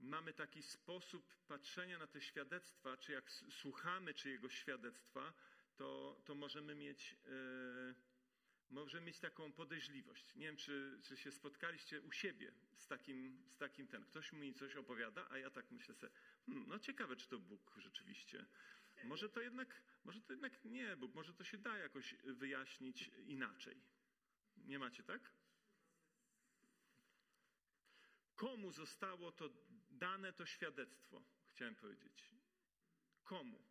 mamy 0.00 0.32
taki 0.32 0.62
sposób 0.62 1.34
patrzenia 1.48 1.98
na 1.98 2.06
te 2.06 2.20
świadectwa, 2.20 2.96
czy 2.96 3.12
jak 3.12 3.30
słuchamy 3.30 4.14
czyjegoś 4.14 4.54
świadectwa, 4.54 5.32
to, 5.76 6.20
to 6.24 6.34
możemy 6.34 6.74
mieć. 6.74 7.16
E, 7.24 8.10
może 8.70 9.00
mieć 9.00 9.18
taką 9.18 9.52
podejrzliwość. 9.52 10.34
Nie 10.34 10.46
wiem, 10.46 10.56
czy, 10.56 10.98
czy 11.02 11.16
się 11.16 11.32
spotkaliście 11.32 12.00
u 12.00 12.12
siebie 12.12 12.52
z 12.76 12.86
takim, 12.86 13.42
z 13.48 13.56
takim 13.56 13.86
ten. 13.86 14.04
Ktoś 14.04 14.32
mi 14.32 14.54
coś 14.54 14.76
opowiada, 14.76 15.26
a 15.30 15.38
ja 15.38 15.50
tak 15.50 15.70
myślę 15.70 15.94
sobie, 15.94 16.12
hmm, 16.46 16.68
no 16.68 16.78
ciekawe, 16.78 17.16
czy 17.16 17.28
to 17.28 17.38
Bóg 17.38 17.74
rzeczywiście. 17.76 18.46
Może 19.04 19.28
to 19.28 19.40
jednak, 19.40 19.82
może 20.04 20.20
to 20.20 20.32
jednak 20.32 20.64
nie 20.64 20.96
Bóg, 20.96 21.14
może 21.14 21.34
to 21.34 21.44
się 21.44 21.58
da 21.58 21.78
jakoś 21.78 22.14
wyjaśnić 22.14 23.10
inaczej. 23.26 23.82
Nie 24.56 24.78
macie 24.78 25.02
tak? 25.02 25.32
Komu 28.36 28.72
zostało 28.72 29.32
to 29.32 29.48
dane 30.00 30.32
to 30.32 30.46
świadectwo? 30.46 31.22
Chciałem 31.52 31.74
powiedzieć. 31.74 32.30
Komu? 33.24 33.62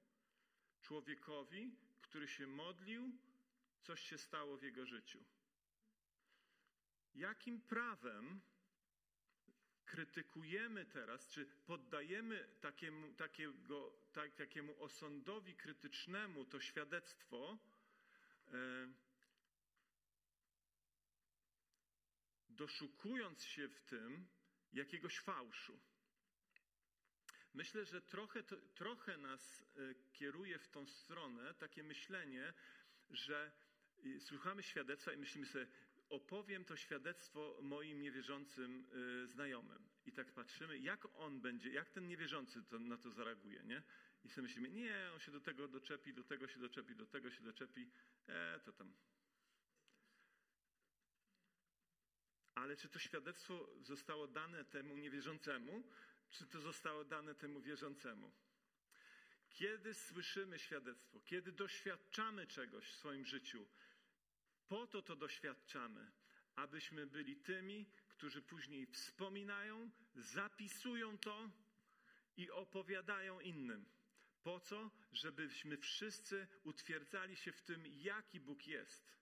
Człowiekowi, 0.82 1.76
który 2.02 2.28
się 2.28 2.48
modlił, 2.48 3.12
coś 3.82 4.02
się 4.02 4.18
stało 4.18 4.58
w 4.58 4.64
jego 4.64 4.86
życiu. 4.86 5.24
Jakim 7.16 7.62
prawem 7.62 8.42
krytykujemy 9.86 10.86
teraz, 10.86 11.28
czy 11.28 11.46
poddajemy 11.46 12.50
takiemu, 12.62 13.14
takiego, 13.14 13.94
tak, 14.14 14.36
takiemu 14.36 14.84
osądowi 14.84 15.56
krytycznemu 15.56 16.46
to 16.46 16.60
świadectwo, 16.60 17.58
e, 18.48 18.94
doszukując 22.50 23.44
się 23.44 23.68
w 23.68 23.82
tym 23.82 24.28
jakiegoś 24.74 25.20
fałszu. 25.20 25.80
Myślę, 27.54 27.86
że 27.86 28.02
trochę, 28.02 28.44
trochę 28.76 29.18
nas 29.18 29.66
e, 29.76 29.96
kieruje 30.14 30.60
w 30.60 30.68
tą 30.68 30.88
stronę 30.88 31.54
takie 31.54 31.84
myślenie, 31.84 32.54
że 33.10 33.52
e, 34.06 34.20
słuchamy 34.20 34.64
świadectwa 34.64 35.14
i 35.14 35.18
myślimy 35.18 35.48
sobie, 35.48 35.68
opowiem 36.10 36.66
to 36.66 36.76
świadectwo 36.76 37.58
moim 37.62 38.02
niewierzącym 38.02 38.86
y, 39.24 39.28
znajomym. 39.28 39.90
I 40.06 40.12
tak 40.12 40.32
patrzymy, 40.32 40.78
jak 40.78 41.08
on 41.16 41.42
będzie, 41.42 41.70
jak 41.70 41.90
ten 41.90 42.08
niewierzący 42.08 42.64
to, 42.64 42.80
na 42.80 42.98
to 42.98 43.12
zareaguje, 43.12 43.64
nie? 43.64 43.84
I 44.24 44.30
sobie 44.30 44.48
myślimy, 44.48 44.70
nie, 44.70 45.10
on 45.14 45.20
się 45.20 45.32
do 45.32 45.40
tego 45.42 45.68
doczepi, 45.68 46.14
do 46.14 46.24
tego 46.24 46.48
się 46.48 46.60
doczepi, 46.60 46.96
do 46.96 47.06
tego 47.06 47.32
się 47.32 47.44
doczepi, 47.44 47.92
e, 48.28 48.60
to 48.60 48.74
tam. 48.74 48.94
Ale 52.56 52.76
czy 52.76 52.90
to 52.90 53.00
świadectwo 53.00 53.70
zostało 53.82 54.28
dane 54.28 54.66
temu 54.66 54.98
niewierzącemu, 54.98 55.84
czy 56.32 56.48
to 56.48 56.62
zostało 56.62 57.04
dane 57.04 57.36
temu 57.36 57.62
wierzącemu? 57.62 58.32
Kiedy 59.50 59.94
słyszymy 59.94 60.60
świadectwo, 60.60 61.20
kiedy 61.20 61.52
doświadczamy 61.52 62.48
czegoś 62.48 62.86
w 62.86 62.96
swoim 62.96 63.26
życiu, 63.26 63.68
po 64.68 64.88
to 64.88 65.02
to 65.02 65.16
doświadczamy, 65.16 66.12
abyśmy 66.56 67.08
byli 67.08 67.36
tymi, 67.36 67.86
którzy 68.08 68.42
później 68.42 68.88
wspominają, 68.88 69.92
zapisują 70.16 71.18
to 71.18 71.50
i 72.38 72.52
opowiadają 72.52 73.40
innym. 73.40 73.86
Po 74.44 74.60
co? 74.60 74.92
Żebyśmy 75.12 75.78
wszyscy 75.78 76.48
utwierdzali 76.64 77.36
się 77.36 77.52
w 77.52 77.62
tym, 77.62 77.88
jaki 77.88 78.40
Bóg 78.40 78.68
jest. 78.68 79.18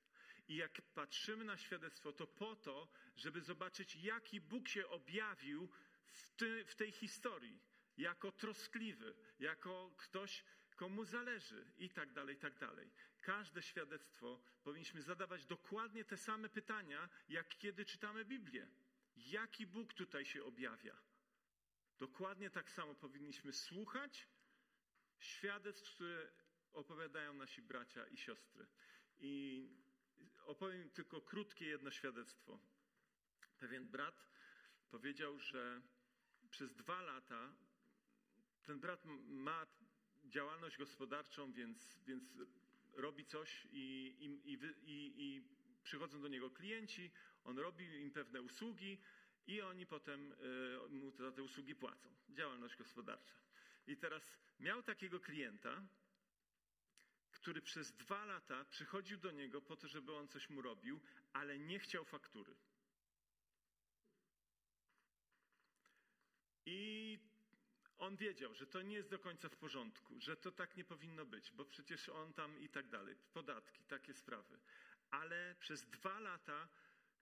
I 0.47 0.55
jak 0.55 0.81
patrzymy 0.81 1.45
na 1.45 1.57
świadectwo, 1.57 2.13
to 2.13 2.27
po 2.27 2.55
to, 2.55 2.87
żeby 3.15 3.41
zobaczyć, 3.41 3.95
jaki 3.95 4.41
Bóg 4.41 4.67
się 4.67 4.87
objawił 4.87 5.69
w, 6.07 6.29
ty, 6.35 6.65
w 6.65 6.75
tej 6.75 6.91
historii. 6.91 7.59
Jako 7.97 8.31
troskliwy, 8.31 9.15
jako 9.39 9.95
ktoś, 9.97 10.43
komu 10.75 11.05
zależy 11.05 11.65
i 11.77 11.89
tak 11.89 12.13
dalej, 12.13 12.35
i 12.35 12.39
tak 12.39 12.59
dalej. 12.59 12.91
Każde 13.21 13.61
świadectwo 13.61 14.41
powinniśmy 14.63 15.01
zadawać 15.01 15.45
dokładnie 15.45 16.05
te 16.05 16.17
same 16.17 16.49
pytania, 16.49 17.09
jak 17.29 17.57
kiedy 17.57 17.85
czytamy 17.85 18.25
Biblię. 18.25 18.67
Jaki 19.15 19.67
Bóg 19.67 19.93
tutaj 19.93 20.25
się 20.25 20.43
objawia? 20.43 20.97
Dokładnie 21.99 22.49
tak 22.49 22.71
samo 22.71 22.95
powinniśmy 22.95 23.53
słuchać 23.53 24.27
świadectw, 25.19 25.93
które 25.95 26.31
opowiadają 26.73 27.33
nasi 27.33 27.61
bracia 27.61 28.07
i 28.07 28.17
siostry. 28.17 28.67
I 29.19 29.67
opowiem 30.45 30.89
tylko 30.89 31.21
krótkie 31.21 31.65
jedno 31.65 31.91
świadectwo. 31.91 32.59
Pewien 33.57 33.87
brat 33.87 34.29
powiedział, 34.89 35.39
że 35.39 35.81
przez 36.49 36.75
dwa 36.75 37.01
lata 37.01 37.53
ten 38.63 38.79
brat 38.79 39.05
ma 39.27 39.67
działalność 40.25 40.77
gospodarczą, 40.77 41.51
więc, 41.53 41.99
więc 42.07 42.23
robi 42.93 43.25
coś 43.25 43.67
i, 43.71 44.15
i, 44.19 44.53
i, 44.53 45.13
i, 45.17 45.43
przychodzą 45.83 46.21
do 46.21 46.27
niego 46.27 46.49
klienci, 46.49 47.11
on 47.43 47.59
robi 47.59 47.85
im 47.85 48.11
pewne 48.11 48.41
usługi 48.41 48.97
i 49.47 49.61
oni 49.61 49.85
potem 49.85 50.31
y, 50.31 50.89
mu 50.89 51.11
za 51.11 51.31
te 51.31 51.43
usługi 51.43 51.75
płacą. 51.75 52.09
Działalność 52.29 52.75
gospodarcza. 52.75 53.35
I 53.87 53.97
teraz 53.97 54.37
miał 54.59 54.83
takiego 54.83 55.19
klienta, 55.19 55.83
który 57.31 57.61
przez 57.61 57.91
dwa 57.91 58.25
lata 58.25 58.65
przychodził 58.65 59.17
do 59.17 59.31
niego 59.31 59.61
po 59.61 59.75
to, 59.75 59.87
żeby 59.87 60.15
on 60.15 60.27
coś 60.27 60.49
mu 60.49 60.61
robił, 60.61 60.99
ale 61.33 61.59
nie 61.59 61.79
chciał 61.79 62.05
faktury. 62.05 62.55
I 66.69 67.19
on 67.97 68.17
wiedział, 68.17 68.53
że 68.53 68.67
to 68.67 68.81
nie 68.81 68.95
jest 68.95 69.09
do 69.09 69.19
końca 69.19 69.49
w 69.49 69.55
porządku, 69.55 70.19
że 70.19 70.37
to 70.37 70.51
tak 70.51 70.77
nie 70.77 70.85
powinno 70.85 71.25
być, 71.25 71.51
bo 71.51 71.65
przecież 71.65 72.09
on 72.09 72.33
tam 72.33 72.59
i 72.59 72.69
tak 72.69 72.89
dalej, 72.89 73.15
podatki, 73.33 73.83
takie 73.83 74.13
sprawy. 74.13 74.59
Ale 75.09 75.55
przez 75.59 75.89
dwa 75.89 76.19
lata 76.19 76.69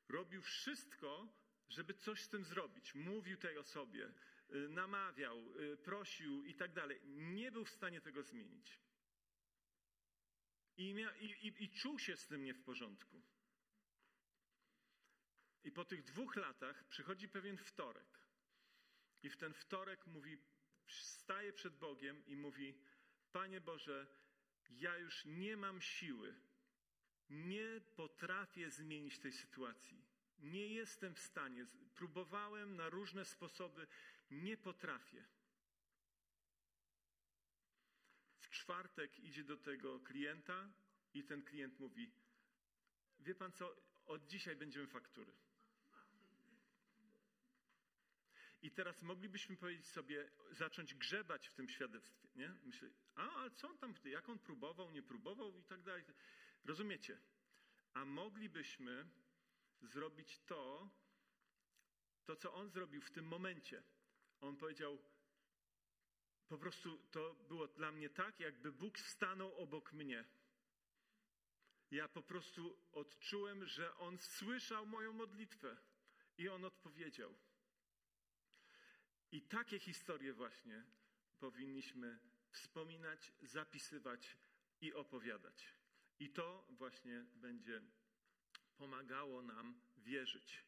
robił 0.10 0.42
wszystko, 0.42 1.28
żeby 1.70 1.94
coś 1.94 2.22
z 2.22 2.30
tym 2.30 2.44
zrobić. 2.46 2.96
Mówił 2.96 3.38
tej 3.38 3.58
osobie, 3.58 4.14
y, 4.56 4.70
namawiał, 4.70 5.60
y, 5.60 5.78
prosił 5.78 6.44
i 6.44 6.56
tak 6.56 6.74
dalej. 6.74 7.02
Nie 7.06 7.52
był 7.52 7.66
w 7.66 7.70
stanie 7.70 8.02
tego 8.02 8.24
zmienić. 8.24 8.80
I, 10.78 10.94
mia, 10.94 11.16
i, 11.16 11.26
i, 11.26 11.64
I 11.64 11.70
czuł 11.70 12.00
się 12.00 12.18
z 12.18 12.28
tym 12.28 12.44
nie 12.44 12.54
w 12.54 12.64
porządku. 12.64 13.22
I 15.64 15.72
po 15.72 15.86
tych 15.86 16.04
dwóch 16.04 16.36
latach 16.36 16.88
przychodzi 16.88 17.30
pewien 17.30 17.58
wtorek. 17.58 18.25
I 19.26 19.30
w 19.30 19.38
ten 19.38 19.54
wtorek 19.54 20.08
mówi: 20.08 20.38
staje 20.88 21.54
przed 21.54 21.76
Bogiem 21.76 22.26
i 22.26 22.36
mówi: 22.36 22.78
Panie 23.32 23.62
Boże, 23.62 24.08
ja 24.70 24.98
już 24.98 25.26
nie 25.26 25.58
mam 25.58 25.82
siły 25.82 26.36
Nie 27.30 27.82
potrafię 27.96 28.70
zmienić 28.70 29.20
tej 29.20 29.32
sytuacji. 29.32 30.06
Nie 30.40 30.68
jestem 30.68 31.16
w 31.16 31.20
stanie. 31.20 31.66
Próbowałem 31.96 32.76
na 32.76 32.90
różne 32.90 33.26
sposoby, 33.26 33.88
nie 34.32 34.58
potrafię. 34.58 35.26
W 38.40 38.50
czwartek 38.50 39.20
idzie 39.20 39.44
do 39.44 39.58
tego 39.58 40.00
klienta 40.00 40.74
i 41.14 41.24
ten 41.24 41.44
klient 41.44 41.80
mówi: 41.80 42.12
Wie 43.20 43.36
pan 43.36 43.52
co, 43.52 43.76
od 44.06 44.28
dzisiaj 44.28 44.56
będziemy 44.56 44.88
faktury. 44.88 45.45
I 48.62 48.72
teraz 48.72 49.02
moglibyśmy 49.02 49.58
powiedzieć 49.58 49.88
sobie, 49.88 50.32
zacząć 50.52 50.94
grzebać 50.94 51.48
w 51.48 51.54
tym 51.54 51.70
świadectwie, 51.70 52.28
nie? 52.36 52.56
Myślę, 52.64 52.90
a, 53.16 53.30
ale 53.32 53.52
co 53.52 53.70
on 53.70 53.78
tam, 53.78 53.94
jak 54.04 54.30
on 54.30 54.40
próbował, 54.40 54.92
nie 54.92 55.04
próbował 55.04 55.60
i 55.60 55.64
tak 55.64 55.82
dalej. 55.82 56.04
Rozumiecie? 56.66 57.20
A 57.94 58.06
moglibyśmy 58.06 59.10
zrobić 59.82 60.40
to, 60.46 60.90
to 62.26 62.36
co 62.36 62.54
on 62.54 62.70
zrobił 62.70 63.02
w 63.02 63.12
tym 63.12 63.26
momencie. 63.26 63.84
On 64.42 64.58
powiedział, 64.58 64.98
po 66.48 66.58
prostu 66.58 66.98
to 67.12 67.34
było 67.48 67.68
dla 67.68 67.92
mnie 67.92 68.10
tak, 68.10 68.40
jakby 68.40 68.72
Bóg 68.72 69.00
stanął 69.00 69.56
obok 69.56 69.94
mnie. 69.94 70.26
Ja 71.92 72.08
po 72.08 72.22
prostu 72.22 72.78
odczułem, 72.92 73.66
że 73.66 73.96
on 73.96 74.18
słyszał 74.18 74.86
moją 74.86 75.14
modlitwę 75.14 75.78
i 76.38 76.50
on 76.50 76.66
odpowiedział. 76.66 77.36
I 79.32 79.42
takie 79.42 79.80
historie 79.80 80.34
właśnie 80.34 80.86
powinniśmy 81.40 82.20
wspominać, 82.52 83.32
zapisywać 83.42 84.38
i 84.82 84.94
opowiadać. 84.94 85.68
I 86.20 86.30
to 86.30 86.68
właśnie 86.70 87.26
będzie 87.36 87.82
pomagało 88.78 89.42
nam 89.42 89.82
wierzyć. 89.98 90.64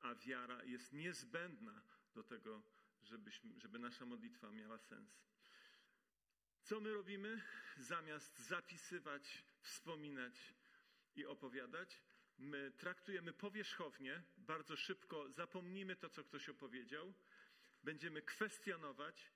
A 0.00 0.14
wiara 0.14 0.64
jest 0.64 0.92
niezbędna 0.92 1.82
do 2.14 2.24
tego, 2.24 2.62
żebyśmy, 3.02 3.60
żeby 3.60 3.78
nasza 3.78 4.06
modlitwa 4.06 4.50
miała 4.50 4.78
sens. 4.78 5.30
Co 6.62 6.80
my 6.80 6.92
robimy? 6.92 7.42
Zamiast 7.78 8.38
zapisywać, 8.38 9.44
wspominać 9.60 10.54
i 11.16 11.26
opowiadać, 11.26 12.02
my 12.38 12.72
traktujemy 12.76 13.32
powierzchownie, 13.32 14.22
bardzo 14.36 14.76
szybko 14.76 15.30
zapomnimy 15.30 15.96
to, 15.96 16.10
co 16.10 16.24
ktoś 16.24 16.48
opowiedział, 16.48 17.14
będziemy 17.84 18.22
kwestionować, 18.22 19.30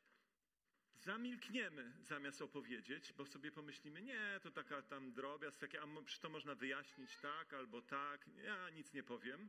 zamilkniemy 0.95 1.93
zamiast 2.03 2.43
opowiedzieć, 2.43 3.13
bo 3.13 3.27
sobie 3.27 3.53
pomyślimy, 3.53 4.03
nie, 4.03 4.41
to 4.43 4.51
taka 4.51 4.83
tam 4.83 5.13
drobiazg, 5.13 5.59
takie, 5.59 5.83
a 5.83 5.87
to 6.21 6.29
można 6.29 6.55
wyjaśnić 6.55 7.17
tak 7.17 7.55
albo 7.55 7.83
tak, 7.83 8.27
ja 8.45 8.71
nic 8.71 8.93
nie 8.93 9.03
powiem. 9.03 9.49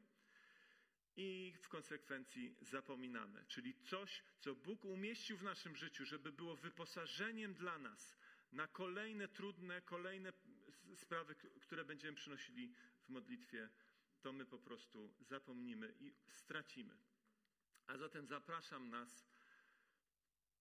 I 1.18 1.54
w 1.62 1.70
konsekwencji 1.70 2.56
zapominamy. 2.62 3.46
Czyli 3.48 3.74
coś, 3.74 4.24
co 4.40 4.56
Bóg 4.56 4.86
umieścił 4.86 5.38
w 5.38 5.44
naszym 5.44 5.76
życiu, 5.76 6.06
żeby 6.06 6.32
było 6.32 6.56
wyposażeniem 6.56 7.54
dla 7.54 7.78
nas 7.78 8.16
na 8.52 8.68
kolejne 8.68 9.28
trudne, 9.28 9.82
kolejne 9.82 10.34
sprawy, 10.96 11.36
które 11.36 11.86
będziemy 11.86 12.18
przynosili 12.18 12.74
w 13.06 13.10
modlitwie, 13.10 13.70
to 14.22 14.34
my 14.34 14.46
po 14.46 14.60
prostu 14.60 15.14
zapomnimy 15.22 15.94
i 16.00 16.14
stracimy. 16.30 16.98
A 17.88 17.98
zatem 17.98 18.28
zapraszam 18.28 18.90
nas 18.90 19.28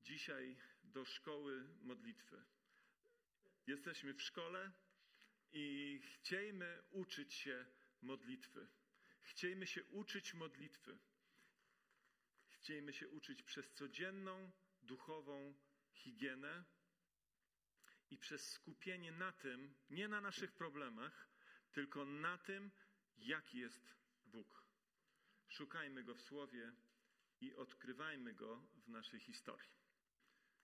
dzisiaj 0.02 0.56
do 0.82 1.04
szkoły 1.04 1.68
modlitwy. 1.82 2.44
Jesteśmy 3.66 4.14
w 4.14 4.22
szkole 4.22 4.72
i 5.52 6.00
chciejmy 6.04 6.82
uczyć 6.90 7.34
się 7.34 7.66
modlitwy. 8.02 8.68
Chciejmy 9.22 9.66
się 9.66 9.84
uczyć 9.84 10.34
modlitwy. 10.34 10.98
Chciejmy 12.48 12.92
się 12.92 13.08
uczyć 13.08 13.42
przez 13.42 13.72
codzienną, 13.72 14.50
duchową 14.82 15.54
higienę 15.92 16.64
i 18.10 18.18
przez 18.18 18.50
skupienie 18.50 19.12
na 19.12 19.32
tym, 19.32 19.74
nie 19.90 20.08
na 20.08 20.20
naszych 20.20 20.52
problemach, 20.52 21.28
tylko 21.72 22.04
na 22.04 22.38
tym, 22.38 22.70
jaki 23.16 23.58
jest 23.58 23.94
Bóg. 24.26 24.64
Szukajmy 25.48 26.02
Go 26.02 26.14
w 26.14 26.22
Słowie 26.22 26.72
i 27.44 27.54
odkrywajmy 27.54 28.32
Go 28.32 28.60
w 28.86 28.88
naszej 28.88 29.20
historii. 29.20 29.83